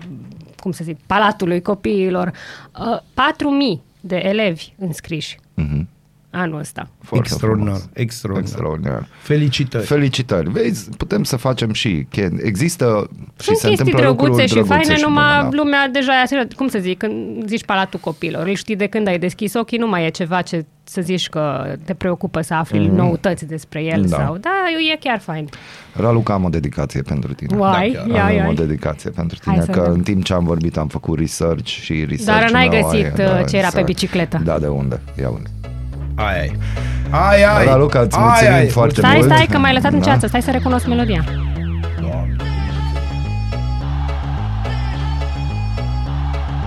[0.61, 2.32] cum să zic, Palatului Copiilor.
[2.80, 5.88] Uh, 4.000 de elevi înscriși Mhm.
[6.31, 6.89] Anul ăsta.
[7.03, 7.89] Foarte Extraordinar, frumos.
[7.93, 8.51] extraordinar.
[8.51, 9.09] Extraordinar.
[9.22, 9.85] Felicitări.
[9.87, 10.51] Felicitări.
[10.51, 13.09] Vezi, putem să facem și che- există
[13.41, 15.62] și Sunt se chestii întâmplă drăguțe lucruri și drăguțe faine, și numai bune, da.
[15.62, 19.07] lumea deja e așa, cum să zic, când zici Palatul Copilor, îl știi de când
[19.07, 22.87] ai deschis ochii, nu mai e ceva ce să zici că te preocupă să afli
[22.89, 22.93] mm-hmm.
[22.93, 24.16] noutăți despre el Da.
[24.16, 24.51] sau, da,
[24.93, 25.49] e chiar fain.
[25.95, 27.57] Raluca, am o dedicație pentru tine.
[27.59, 28.07] Uai, chiar.
[28.07, 29.95] ia, Am ia, o dedicație pentru Hai tine, să că vedem.
[29.95, 33.57] în timp ce am vorbit am făcut research și research Dar n-ai găsit, uh, ce
[33.57, 34.41] era pe bicicletă.
[34.45, 35.01] Da, de unde?
[35.20, 35.49] Ia unde?
[36.27, 36.57] Ai, ai.
[37.11, 37.64] Ai, ai.
[37.66, 38.66] Raluca, îți Ai, mulțumim ai.
[38.69, 39.31] foarte Stai, mult.
[39.33, 40.05] stai, că m-ai lăsat în Da.
[40.05, 41.25] ceață, stai să recunosc melodia.
[42.01, 42.37] Doamne.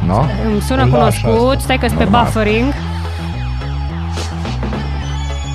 [0.06, 0.24] No?
[0.52, 1.60] Îmi sună Îl lași cunoscut, asta.
[1.64, 2.24] stai că pe Normal.
[2.24, 2.74] buffering.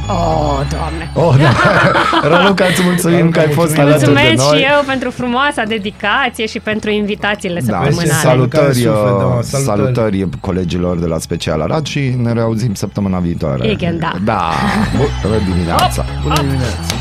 [0.09, 1.11] Oh, doamne!
[1.15, 1.51] Oh, da.
[2.37, 4.59] Raluca, îți mulțumim că ai fost alături de Mulțumesc noi.
[4.59, 8.09] și eu pentru frumoasa dedicație și pentru invitațiile Da, săptămânale.
[8.23, 9.63] salutări, Suflet, da, uh, salutări.
[9.65, 13.71] salutări colegilor de la Special Arad și ne reauzim săptămâna viitoare.
[13.71, 14.13] Igen, da.
[14.25, 14.51] Da,
[15.23, 16.05] bună dimineața.
[16.23, 16.95] Bună dimineața.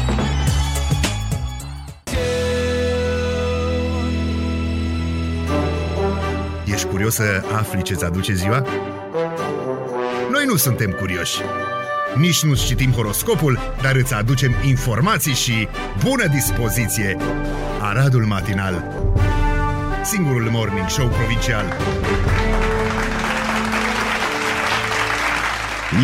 [6.73, 7.23] Ești curios să
[7.57, 8.61] afli ce-ți aduce ziua?
[10.31, 11.41] Noi nu suntem curioși.
[12.17, 15.67] Nici nu citim horoscopul, dar îți aducem informații și
[16.03, 17.17] bună dispoziție.
[17.81, 18.83] Aradul Matinal
[20.03, 21.65] Singurul morning show provincial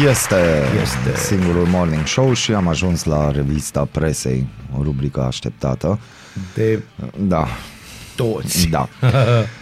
[0.09, 4.47] Este, este singurul morning show și am ajuns la revista presei,
[4.77, 5.99] o rubrică așteptată.
[6.53, 6.83] De
[7.17, 7.47] Da,
[8.15, 8.67] toți.
[8.67, 8.89] da.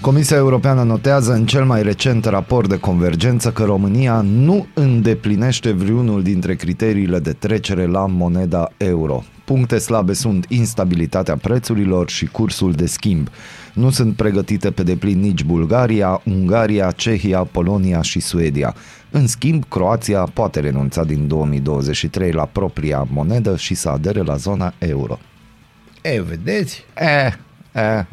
[0.00, 6.22] Comisia Europeană notează în cel mai recent raport de convergență că România nu îndeplinește vreunul
[6.22, 9.24] dintre criteriile de trecere la moneda euro.
[9.44, 13.28] Puncte slabe sunt instabilitatea prețurilor și cursul de schimb.
[13.74, 18.74] Nu sunt pregătite pe deplin nici Bulgaria, Ungaria, Cehia, Polonia și Suedia.
[19.10, 24.74] În schimb, Croația poate renunța din 2023 la propria monedă și să adere la zona
[24.78, 25.18] euro.
[26.02, 26.84] E, vedeți?
[26.98, 28.06] E, e, e,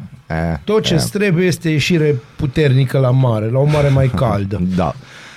[0.64, 0.96] Tot ce e.
[0.96, 4.60] îți trebuie este ieșire puternică la mare, la o mare mai caldă.
[4.76, 4.94] Da.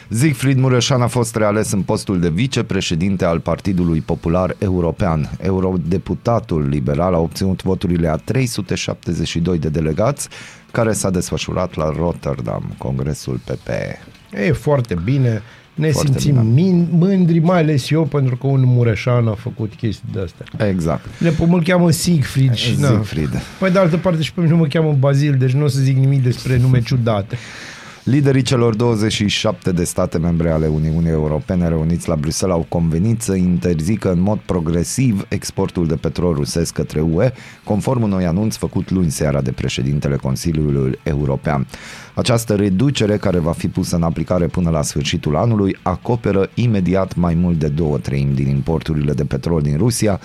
[0.10, 5.30] Siegfried Mureșan a fost reales în postul de vicepreședinte al Partidului Popular European.
[5.42, 10.28] Eurodeputatul liberal a obținut voturile a 372 de delegați,
[10.72, 13.68] care s-a desfășurat la Rotterdam, Congresul PP.
[14.48, 15.42] E foarte bine.
[15.74, 20.08] Ne Foarte simțim min- mândri, mai ales eu, pentru că un mureșan a făcut chestii
[20.14, 20.68] de astea.
[20.68, 21.06] Exact.
[21.20, 22.88] Le mă cheamă Siegfried și na.
[22.88, 23.42] Siegfried.
[23.60, 25.98] Păi de altă parte și pe mine mă cheamă Bazil, deci nu o să zic
[25.98, 27.38] nimic despre nume ciudate.
[28.08, 33.36] Liderii celor 27 de state membre ale Uniunii Europene reuniți la Bruxelles au convenit să
[33.36, 37.32] interzică în mod progresiv exportul de petrol rusesc către UE,
[37.64, 41.68] conform unui anunț făcut luni seara de președintele Consiliului European.
[42.14, 47.34] Această reducere, care va fi pusă în aplicare până la sfârșitul anului, acoperă imediat mai
[47.34, 50.20] mult de două treimi din importurile de petrol din Rusia,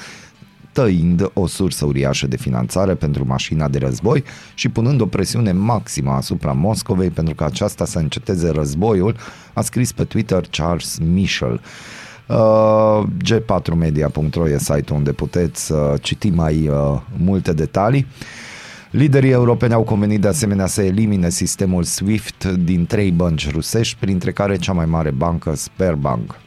[0.72, 6.10] tăind o sursă uriașă de finanțare pentru mașina de război și punând o presiune maximă
[6.10, 9.16] asupra Moscovei pentru ca aceasta să înceteze războiul,
[9.52, 11.60] a scris pe Twitter Charles Michel.
[12.28, 18.06] Uh, G4media.ro e site-ul unde puteți uh, citi mai uh, multe detalii.
[18.90, 24.32] Liderii europeni au convenit de asemenea să elimine sistemul SWIFT din trei bănci rusești, printre
[24.32, 26.41] care cea mai mare bancă Sberbank.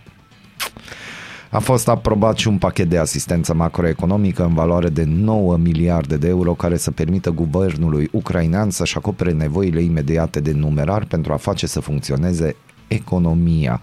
[1.56, 6.28] A fost aprobat și un pachet de asistență macroeconomică în valoare de 9 miliarde de
[6.28, 11.68] euro care să permită guvernului ucrainean să-și acopere nevoile imediate de numerar pentru a face
[11.68, 12.56] să funcționeze
[12.88, 13.82] economia.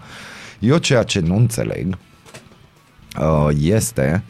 [0.59, 1.97] Eu ceea ce nu înțeleg
[3.19, 4.23] uh, este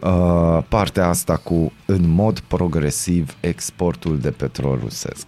[0.00, 5.26] uh, partea asta cu în mod progresiv exportul de petrol rusesc.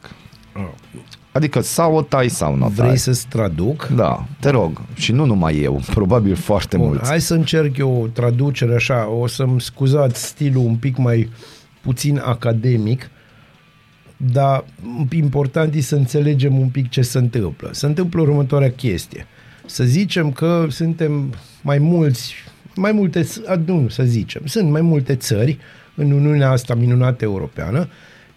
[1.33, 2.87] Adică sau o tai sau nu o tai.
[2.87, 3.87] Vrei să-ți traduc?
[3.87, 4.81] Da, te rog.
[4.95, 7.09] Și nu numai eu, probabil foarte Bun, mulți.
[7.09, 11.29] hai să încerc eu o traducere așa, o să-mi scuzați stilul un pic mai
[11.81, 13.11] puțin academic,
[14.17, 14.65] dar
[15.13, 17.69] important e să înțelegem un pic ce se întâmplă.
[17.73, 19.27] Se întâmplă următoarea chestie.
[19.67, 22.35] Să zicem că suntem mai mulți,
[22.77, 25.59] mai multe, ț- nu să zicem, sunt mai multe țări
[25.95, 27.89] în Uniunea asta minunată europeană,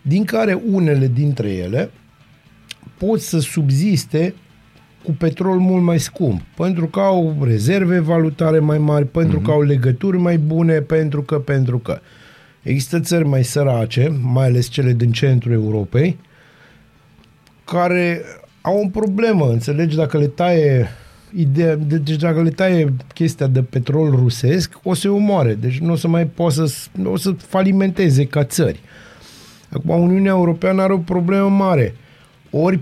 [0.01, 1.91] din care unele dintre ele
[2.97, 4.33] pot să subziste
[5.03, 9.61] cu petrol mult mai scump, pentru că au rezerve valutare mai mari, pentru că au
[9.61, 11.99] legături mai bune, pentru că, pentru că.
[12.61, 16.19] Există țări mai sărace, mai ales cele din centrul Europei,
[17.65, 18.21] care
[18.61, 20.87] au o problemă, înțelegi, dacă le taie
[21.35, 25.95] ideea, deci dacă le taie chestia de petrol rusesc, o să-i omoare, deci nu o
[25.95, 28.79] să mai poată să, o să falimenteze ca țări.
[29.69, 31.95] Acum, Uniunea Europeană are o problemă mare.
[32.55, 32.79] Ori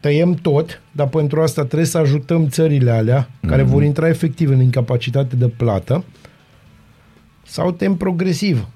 [0.00, 3.48] tăiem tot, dar pentru asta trebuie să ajutăm țările alea mm-hmm.
[3.48, 6.04] care vor intra efectiv în incapacitate de plată
[7.46, 8.68] sau tem progresiv.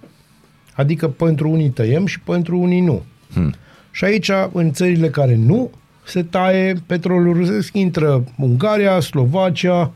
[0.75, 3.03] Adică pentru unii tăiem și pentru unii nu.
[3.33, 3.55] Hmm.
[3.91, 5.71] Și aici, în țările care nu
[6.05, 9.93] se taie petrolul rusesc, intră Ungaria, Slovacia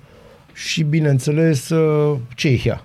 [0.53, 2.85] și, bineînțeles, uh, Cehia.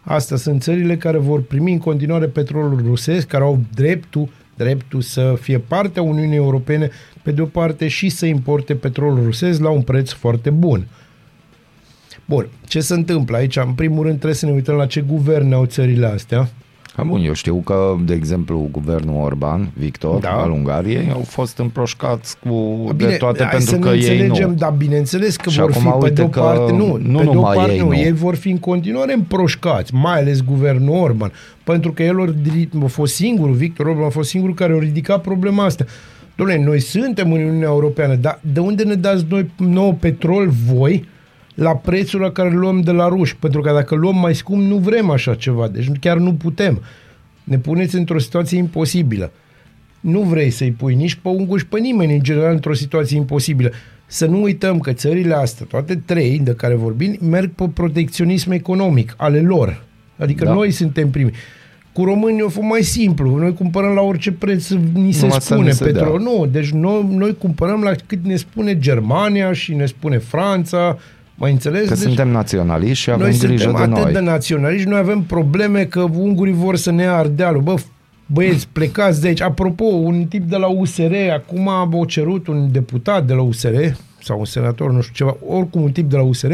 [0.00, 4.28] Astea sunt țările care vor primi în continuare petrolul rusesc, care au dreptul,
[4.64, 6.90] dreptul să fie partea Uniunii Europene,
[7.22, 10.86] pe de o parte, și să importe petrolul rusesc la un preț foarte bun.
[12.24, 13.56] Bun, ce se întâmplă aici?
[13.56, 16.48] În primul rând trebuie să ne uităm la ce guverne au țările astea.
[16.96, 20.28] Ha, bun, eu știu că, de exemplu, guvernul Orban, Victor, Da.
[20.28, 20.34] da.
[20.42, 22.50] al Ungariei, au fost împroșcați cu
[22.96, 24.54] Bine, de toate hai pentru să că ne ei înțelegem, nu.
[24.54, 27.18] dar bineînțeles că Și vor acum fi pe uite de o că parte, nu, nu
[27.18, 27.94] pe de o numai parte ei, nu, nu.
[27.94, 31.32] ei vor fi în continuare împroșcați, mai ales guvernul Orban,
[31.64, 32.34] pentru că el
[32.84, 35.84] a fost singurul, Victor Orban a fost singurul care a ridicat problema asta.
[36.34, 41.08] Dom'le, noi suntem în Uniunea Europeană, dar de unde ne dați noi nou petrol voi
[41.62, 43.36] la prețul la care îl luăm de la ruși?
[43.36, 46.82] Pentru că dacă luăm mai scump, nu vrem așa ceva, deci chiar nu putem.
[47.44, 49.32] Ne puneți într-o situație imposibilă
[50.00, 53.70] nu vrei să-i pui nici pe unguri, pe nimeni, în general, într-o situație imposibilă.
[54.06, 59.14] Să nu uităm că țările astea, toate trei de care vorbim, merg pe protecționism economic
[59.16, 59.84] ale lor.
[60.16, 60.50] Adică da.
[60.50, 60.56] Da.
[60.56, 61.32] noi suntem primii.
[61.92, 63.36] Cu românii o fost mai simplu.
[63.36, 66.22] Noi cumpărăm la orice preț ni se Numai să spune ni se petrol.
[66.22, 66.32] dea.
[66.32, 70.98] Nu, deci noi, noi cumpărăm la cât ne spune Germania și ne spune Franța.
[71.40, 71.88] Mai înțeles?
[71.88, 74.12] Că deci, suntem naționaliști și avem noi grijă suntem de atât noi.
[74.12, 77.62] de naționaliști, noi avem probleme că ungurii vor să ne ia Ardealul.
[77.62, 77.74] Bă,
[78.26, 79.40] băieți, plecați de aici.
[79.40, 83.74] Apropo, un tip de la USR, acum a cerut un deputat de la USR,
[84.22, 86.52] sau un senator, nu știu ceva, oricum un tip de la USR,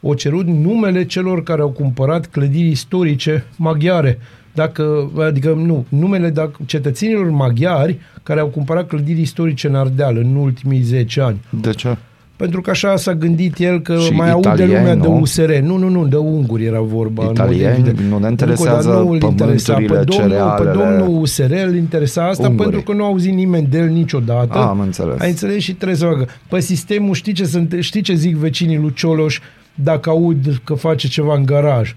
[0.00, 4.18] o cerut numele celor care au cumpărat clădiri istorice maghiare.
[4.54, 10.34] Dacă, adică nu, numele dacă, cetățenilor maghiari care au cumpărat clădiri istorice în Ardeal în
[10.34, 11.40] ultimii 10 ani.
[11.50, 11.96] De ce?
[12.38, 15.20] Pentru că așa s-a gândit el că Și mai aude italieni, lumea de nu?
[15.20, 15.52] USR.
[15.62, 17.22] Nu, nu, nu, de unguri era vorba.
[17.22, 17.98] în mod Italieni, evident.
[18.00, 19.74] nu ne Încă o dată, interesează nu îl interesa.
[19.74, 20.98] Pe pământurile, domnul, pe cerealele.
[20.98, 22.70] domnul USR îl interesa asta Ungurii.
[22.70, 24.58] pentru că nu a auzit nimeni de el niciodată.
[24.58, 25.20] Ah, am înțeles.
[25.20, 26.26] Ai înțeles și trebuie să facă.
[26.48, 29.40] Pe sistemul, știi ce, sunt, știi ce zic vecinii lui Cioloș
[29.74, 31.96] dacă aud că face ceva în garaj?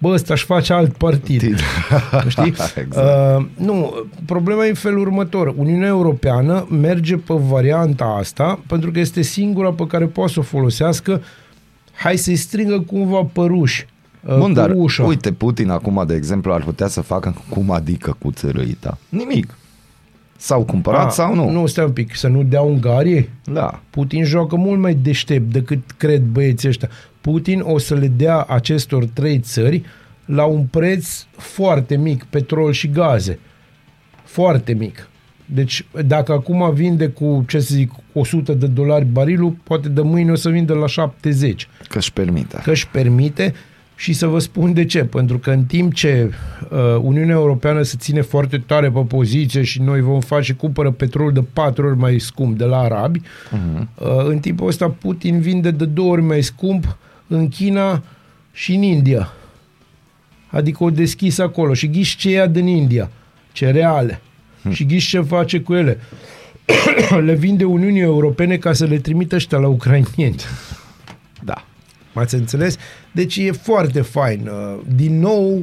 [0.00, 1.40] Bă, ăsta își face alt partid.
[1.40, 1.60] Partid.
[2.34, 2.44] Știi?
[2.84, 2.96] Exact.
[3.38, 3.94] uh, nu,
[4.26, 5.54] problema e în felul următor.
[5.56, 10.42] Uniunea Europeană merge pe varianta asta pentru că este singura pe care poate să o
[10.42, 11.22] folosească
[11.92, 13.86] hai să-i strângă cumva păruși.
[14.26, 15.04] uh, Bun, cu dar ușa.
[15.04, 18.98] uite, Putin acum, de exemplu, ar putea să facă cum adică cu țărâita.
[19.08, 19.54] Nimic.
[20.40, 21.50] S-au cumpărat A, sau nu?
[21.50, 23.28] Nu, stai un pic, să nu dea Ungariei?
[23.44, 23.80] Da.
[23.90, 26.88] Putin joacă mult mai deștept decât cred băieții ăștia.
[27.20, 29.82] Putin o să le dea acestor trei țări
[30.24, 33.38] la un preț foarte mic, petrol și gaze.
[34.24, 35.08] Foarte mic.
[35.44, 40.30] Deci dacă acum vinde cu, ce să zic, 100 de dolari barilul, poate de mâine
[40.30, 42.60] o să vinde la 70 Că își permite.
[42.62, 43.54] că își permite
[44.00, 45.04] și să vă spun de ce.
[45.04, 46.32] Pentru că în timp ce
[46.70, 51.32] uh, Uniunea Europeană se ține foarte tare pe poziție și noi vom face, cumpără petrol
[51.32, 53.78] de patru ori mai scump de la arabi, uh-huh.
[53.78, 56.96] uh, în timpul ăsta Putin vinde de două ori mai scump
[57.26, 58.02] în China
[58.52, 59.32] și în India.
[60.46, 63.10] Adică o deschis acolo și ghiși ce ia din India,
[63.52, 64.20] cereale.
[64.62, 64.72] Hmm.
[64.72, 65.98] Și ghiși ce face cu ele.
[67.26, 70.36] le vinde Uniunii Europene ca să le trimită ăștia la ucrainieni.
[72.12, 72.20] Da.
[72.20, 72.76] M-ați înțeles?
[73.12, 74.50] Deci e foarte fain.
[74.52, 75.62] Uh, Din nou,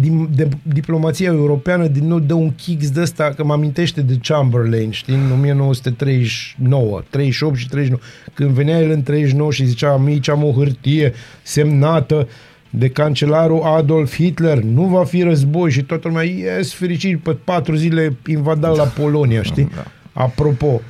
[0.00, 4.18] din, de, diplomația europeană din nou dă un kicks de ăsta, că mă amintește de
[4.22, 8.02] Chamberlain, știi, în 1939, 38 și 39,
[8.34, 12.28] când venea el în 39 și zicea, aici am o hârtie semnată
[12.70, 17.74] de cancelarul Adolf Hitler, nu va fi război și toată lumea, yes, fericit, pe patru
[17.74, 19.68] zile invadat la Polonia, știi?
[19.74, 19.84] Da.
[20.12, 20.80] Apropo,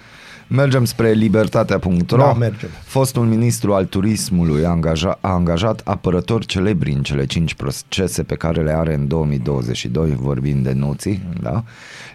[0.49, 2.17] Mergem spre libertatea.ro.
[2.17, 2.69] Da, mergem.
[2.83, 8.35] Fostul ministru al turismului a, angaja, a angajat apărători celebri în cele cinci procese pe
[8.35, 11.63] care le are în 2022, vorbind de nuții, da?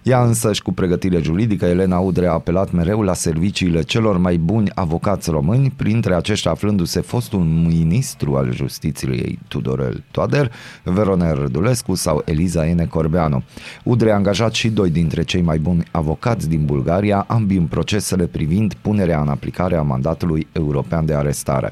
[0.04, 4.72] Ea însăși, cu pregătire juridică, Elena Udre a apelat mereu la serviciile celor mai buni
[4.76, 10.52] avocați români, printre aceștia aflându-se fostul ministru al justiției Tudorel Toader,
[10.84, 13.44] Veroner Rădulescu sau Eliza Ene Corbeanu.
[13.84, 18.21] Udre a angajat și doi dintre cei mai buni avocați din Bulgaria, ambii în procesele
[18.26, 21.72] privind punerea în aplicare a mandatului european de arestare.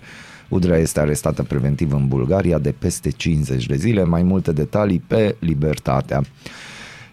[0.50, 5.36] Udrea este arestată preventiv în Bulgaria de peste 50 de zile, mai multe detalii pe
[5.40, 6.22] Libertatea.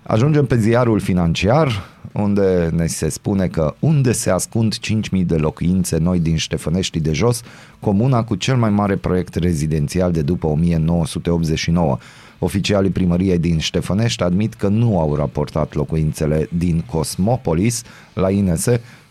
[0.02, 5.98] Ajungem pe ziarul financiar, unde ne se spune că unde se ascund 5.000 de locuințe
[5.98, 7.42] noi din Ștefănești de jos,
[7.80, 11.98] comuna cu cel mai mare proiect rezidențial de după 1989.
[12.38, 17.82] Oficialii primăriei din Ștefănești admit că nu au raportat locuințele din Cosmopolis
[18.12, 18.66] la INS,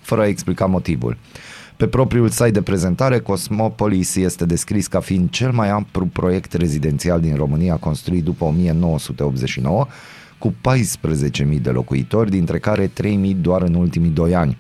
[0.06, 1.18] fără a explica motivul.
[1.78, 7.20] Pe propriul site de prezentare, Cosmopolis este descris ca fiind cel mai amplu proiect rezidențial
[7.20, 9.88] din România construit după 1989,
[10.38, 10.54] cu
[11.50, 12.92] 14.000 de locuitori, dintre care 3.000
[13.42, 14.58] doar în ultimii doi ani.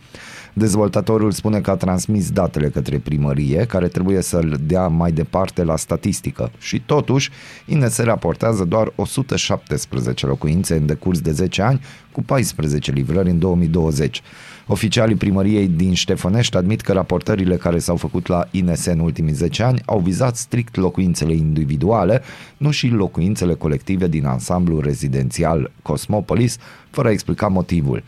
[0.57, 5.75] Dezvoltatorul spune că a transmis datele către primărie, care trebuie să-l dea mai departe la
[5.75, 6.51] statistică.
[6.57, 7.29] Și totuși,
[7.65, 11.81] INS raportează doar 117 locuințe în decurs de 10 ani,
[12.11, 14.21] cu 14 livrări în 2020.
[14.67, 19.63] Oficialii primăriei din Ștefănești admit că raportările care s-au făcut la INS în ultimii 10
[19.63, 22.21] ani au vizat strict locuințele individuale,
[22.57, 26.57] nu și locuințele colective din ansamblul rezidențial Cosmopolis,
[26.89, 28.03] fără a explica motivul.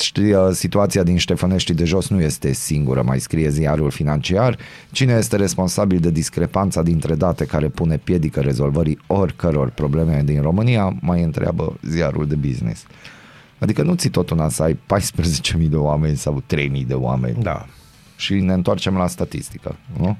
[0.00, 4.58] Știi, Situația din Ștefănești de jos nu este singură, mai scrie ziarul financiar.
[4.90, 10.96] Cine este responsabil de discrepanța dintre date care pune piedică rezolvării oricăror probleme din România,
[11.00, 12.86] mai întreabă ziarul de business.
[13.58, 14.78] Adică nu ți tot una să ai 14.000
[15.68, 17.42] de oameni sau 3.000 de oameni.
[17.42, 17.66] da.
[18.16, 20.16] Și ne întoarcem la statistică, nu?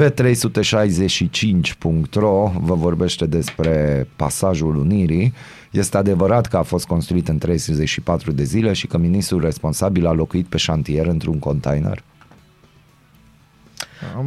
[0.00, 5.32] B365.ro vă vorbește despre pasajul Unirii.
[5.70, 10.12] Este adevărat că a fost construit în 34 de zile și că ministrul responsabil a
[10.12, 12.02] locuit pe șantier într-un container.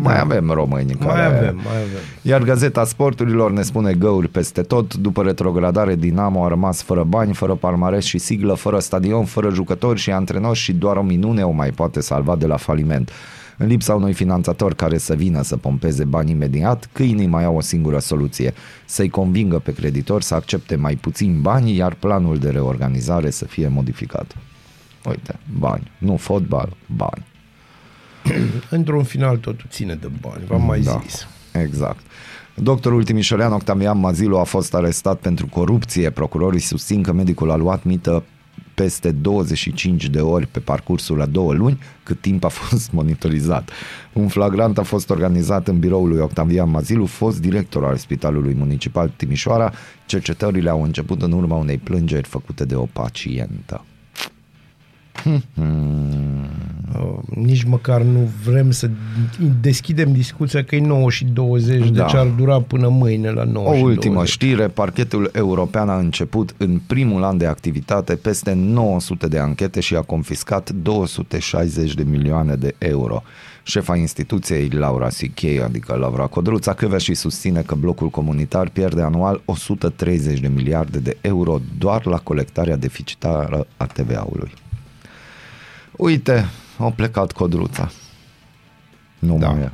[0.02, 1.22] Mai avem români Mai care...
[1.22, 2.02] avem, mai avem.
[2.22, 4.94] Iar Gazeta Sporturilor ne spune găuri peste tot.
[4.94, 10.00] După retrogradare, Dinamo a rămas fără bani, fără palmares și siglă, fără stadion, fără jucători
[10.00, 13.12] și antrenori și doar o minune o mai poate salva de la faliment.
[13.58, 17.62] În lipsa unui finanțator care să vină să pompeze bani imediat, câinii mai au o
[17.62, 18.54] singură soluție,
[18.86, 23.68] să-i convingă pe creditor să accepte mai puțin bani, iar planul de reorganizare să fie
[23.68, 24.36] modificat.
[25.08, 27.26] Uite, bani, nu fotbal, bani.
[28.70, 31.02] Într-un final totul ține de bani, v-am mai Da.
[31.06, 31.28] zis.
[31.52, 32.00] Exact.
[32.56, 36.10] Doctorul Timișorean Octavian Mazilu a fost arestat pentru corupție.
[36.10, 38.24] Procurorii susțin că medicul a luat mită
[38.74, 43.70] peste 25 de ori pe parcursul a două luni, cât timp a fost monitorizat.
[44.14, 49.12] Un flagrant a fost organizat în biroul lui Octavian Mazilu, fost director al Spitalului Municipal
[49.16, 49.74] Timișoara.
[50.06, 53.86] Cercetările au început în urma unei plângeri făcute de o pacientă.
[57.00, 58.90] Uh, nici măcar nu vrem să
[59.62, 62.04] deschidem discuția că e 9 și 20, Da.
[62.04, 64.32] deci ar dura până mâine la 9 O și ultimă 20.
[64.34, 69.96] știre, parchetul european a început în primul an de activitate peste 900 de anchete și
[69.96, 73.24] a confiscat 260 de milioane de euro.
[73.64, 79.42] Șefa instituției Laura Sichei, adică Laura Codruța, căvea și susține că blocul comunitar pierde anual
[79.46, 84.52] 130 de miliarde de euro doar la colectarea deficitară a TVA-ului.
[85.98, 86.46] Uite,
[86.78, 87.90] au plecat Codruța.
[89.20, 89.50] Nu Da.
[89.50, 89.72] mai e.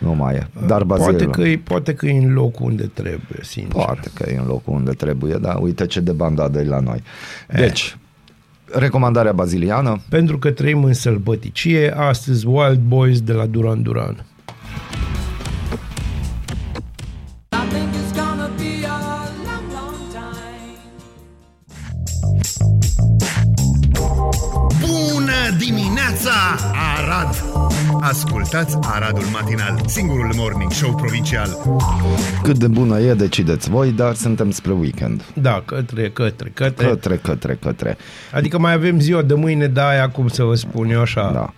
[0.00, 0.46] Nu mai e.
[0.66, 3.72] Dar Poate Bazilul- că, e, poate că e în locul unde trebuie, sincer.
[3.72, 7.02] Poate că e în locul unde trebuie, dar uite ce de bandadă e la noi.
[7.48, 7.96] Deci,
[8.72, 14.24] recomandarea baziliană, Pentru că trăim în sălbăticie, astăzi Wild Boys de la Duran Duran.
[28.14, 31.48] Ascultați Aradul Matinal, singurul morning show provincial.
[32.42, 35.22] cât de bună e, decideți voi, dar suntem spre weekend.
[35.34, 36.86] Da, către, către, către.
[36.86, 37.96] Către, către, către.
[38.32, 41.30] Adică mai avem ziua de mâine, da, aia cum să vă spun eu așa.
[41.32, 41.52] Da.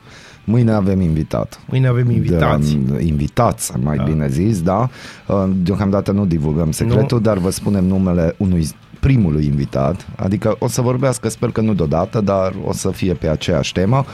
[0.45, 1.61] Mâine avem invitat.
[1.69, 2.77] Mâine avem invitați.
[2.77, 4.03] De la, invitați, mai da.
[4.03, 4.89] bine zis, da.
[5.27, 7.25] Uh, Deocamdată nu divulgăm secretul, Nu.
[7.25, 8.69] dar vă spunem numele unui
[9.01, 13.29] primului invitat, adică o să vorbească, sper că nu deodată, dar o să fie pe
[13.29, 14.05] aceeași temă.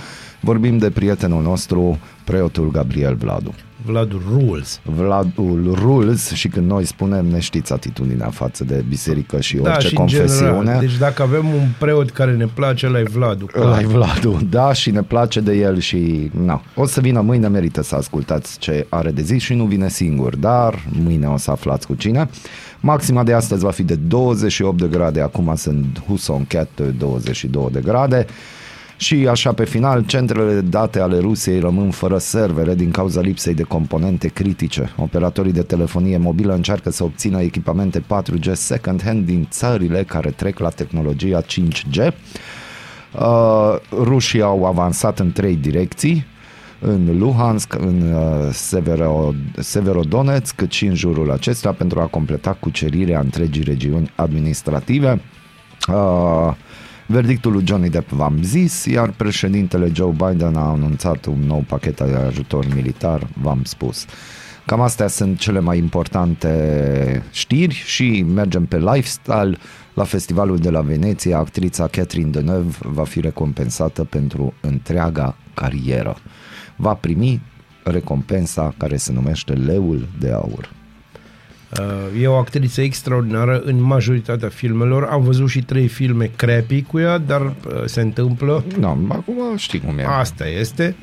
[0.44, 3.54] Vorbim de prietenul nostru, preotul Gabriel Vladu.
[3.84, 4.80] Vlad Rules.
[4.84, 9.78] Vladul rules și când noi spunem ne știți atitudinea față de biserică și orice da,
[9.78, 10.58] și în confesiune.
[10.58, 10.80] general.
[10.80, 13.46] Deci dacă avem un preot care ne place, ăla e Vladu.
[13.60, 17.48] Ăla e Vladu, da, și ne place de el și na, o să vină mâine,
[17.48, 21.50] merită să ascultați ce are de zis și nu vine singur, dar mâine o să
[21.50, 22.28] aflați cu cine.
[22.80, 27.68] Maxima de astăzi va fi de 28 de grade, acum sunt Huson Cat de 22
[27.72, 28.26] de grade.
[28.96, 33.54] Și așa pe final, centrele de date ale Rusiei rămân fără servere din cauza lipsei
[33.54, 34.92] de componente critice.
[34.96, 40.68] Operatorii de telefonie mobilă încearcă să obțină echipamente 4G second-hand din țările care trec la
[40.68, 42.12] tehnologia 5G.
[43.18, 46.26] Uh, rușii au avansat în trei direcții,
[46.80, 53.20] în Luhansk, în uh, Severo, Severodonetsk, cât și în jurul acesta pentru a completa cucerirea
[53.20, 55.20] întregii regiuni administrative.
[55.88, 56.54] Uh,
[57.06, 61.96] verdictul lui Johnny Depp v-am zis, iar președintele Joe Biden a anunțat un nou pachet
[61.96, 64.06] de ajutor militar, v-am spus.
[64.66, 69.58] Cam astea sunt cele mai importante știri și mergem pe lifestyle.
[69.94, 76.16] La festivalul de la Veneția, actrița Catherine Deneuve va fi recompensată pentru întreaga carieră.
[76.76, 77.42] Va primi
[77.84, 80.81] recompensa care se numește Leul de Aur.
[81.80, 85.04] Uh, E o actriță extraordinară în majoritatea filmelor.
[85.04, 87.52] Am văzut și trei filme crappy cu ea, dar uh,
[87.84, 88.64] se întâmplă.
[88.78, 90.04] No, acum știi cum e.
[90.04, 90.96] Asta este.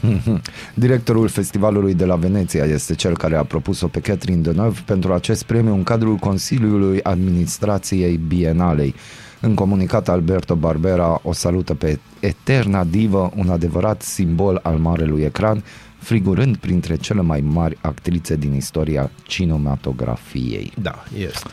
[0.74, 5.42] Directorul Festivalului de la Veneția este cel care a propus-o pe Catherine Deneuve pentru acest
[5.42, 8.94] premiu în cadrul Consiliului Administrației Bienalei.
[9.40, 15.64] În comunicat, Alberto Barbera o salută pe Eterna Divă, un adevărat simbol al marelui ecran,
[16.06, 20.72] frigurând printre cele mai mari actrițe din istoria cinematografiei.
[20.82, 21.48] Da, este.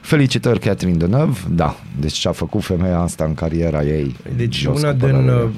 [0.00, 4.16] Felicitări Catherine Deneuve, da, deci ce a făcut femeia asta în cariera ei.
[4.36, 5.34] Deci jos una cu din, părerea.
[5.34, 5.50] uh,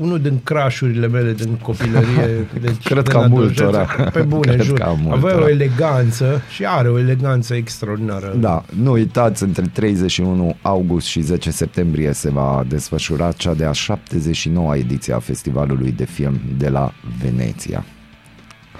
[0.00, 2.46] unul din crașurile mele din copilărie.
[2.60, 4.10] Deci Cred din că a adolescență, multora.
[4.10, 4.78] Pe bune, Cred jur.
[4.78, 5.16] că a multora.
[5.32, 8.34] Avea o eleganță și are o eleganță extraordinară.
[8.38, 14.76] Da, nu uitați, între 31 august și 10 septembrie se va desfășura cea de-a 79-a
[14.76, 16.92] ediție a Festivalului de Film de la
[17.22, 17.84] Veneția.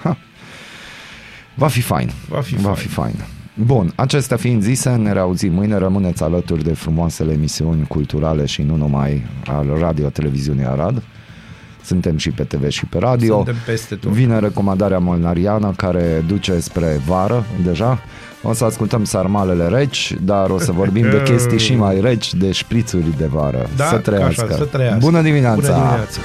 [0.03, 0.17] Ha.
[1.55, 2.11] Va fi fain.
[2.29, 2.75] Va fi Va fain.
[2.75, 3.15] fi fain.
[3.53, 8.75] Bun, acestea fiind zise, ne reauzim mâine, rămâneți alături de frumoasele emisiuni culturale și nu
[8.75, 11.03] numai al Radio Televiziunii Arad.
[11.91, 13.35] Suntem și pe TV și pe radio.
[13.35, 14.11] Suntem peste tot.
[14.11, 17.99] Vine recomandarea molnariană care duce spre vară deja.
[18.41, 22.51] O să ascultăm sarmalele reci, dar o să vorbim de chestii și mai reci, de
[22.51, 23.69] șprițuri de vară.
[23.75, 24.43] Da, să trăiască.
[24.43, 24.99] Așa, să trăiască.
[24.99, 25.55] Bună dimineața!
[25.55, 26.19] Bună dimineața!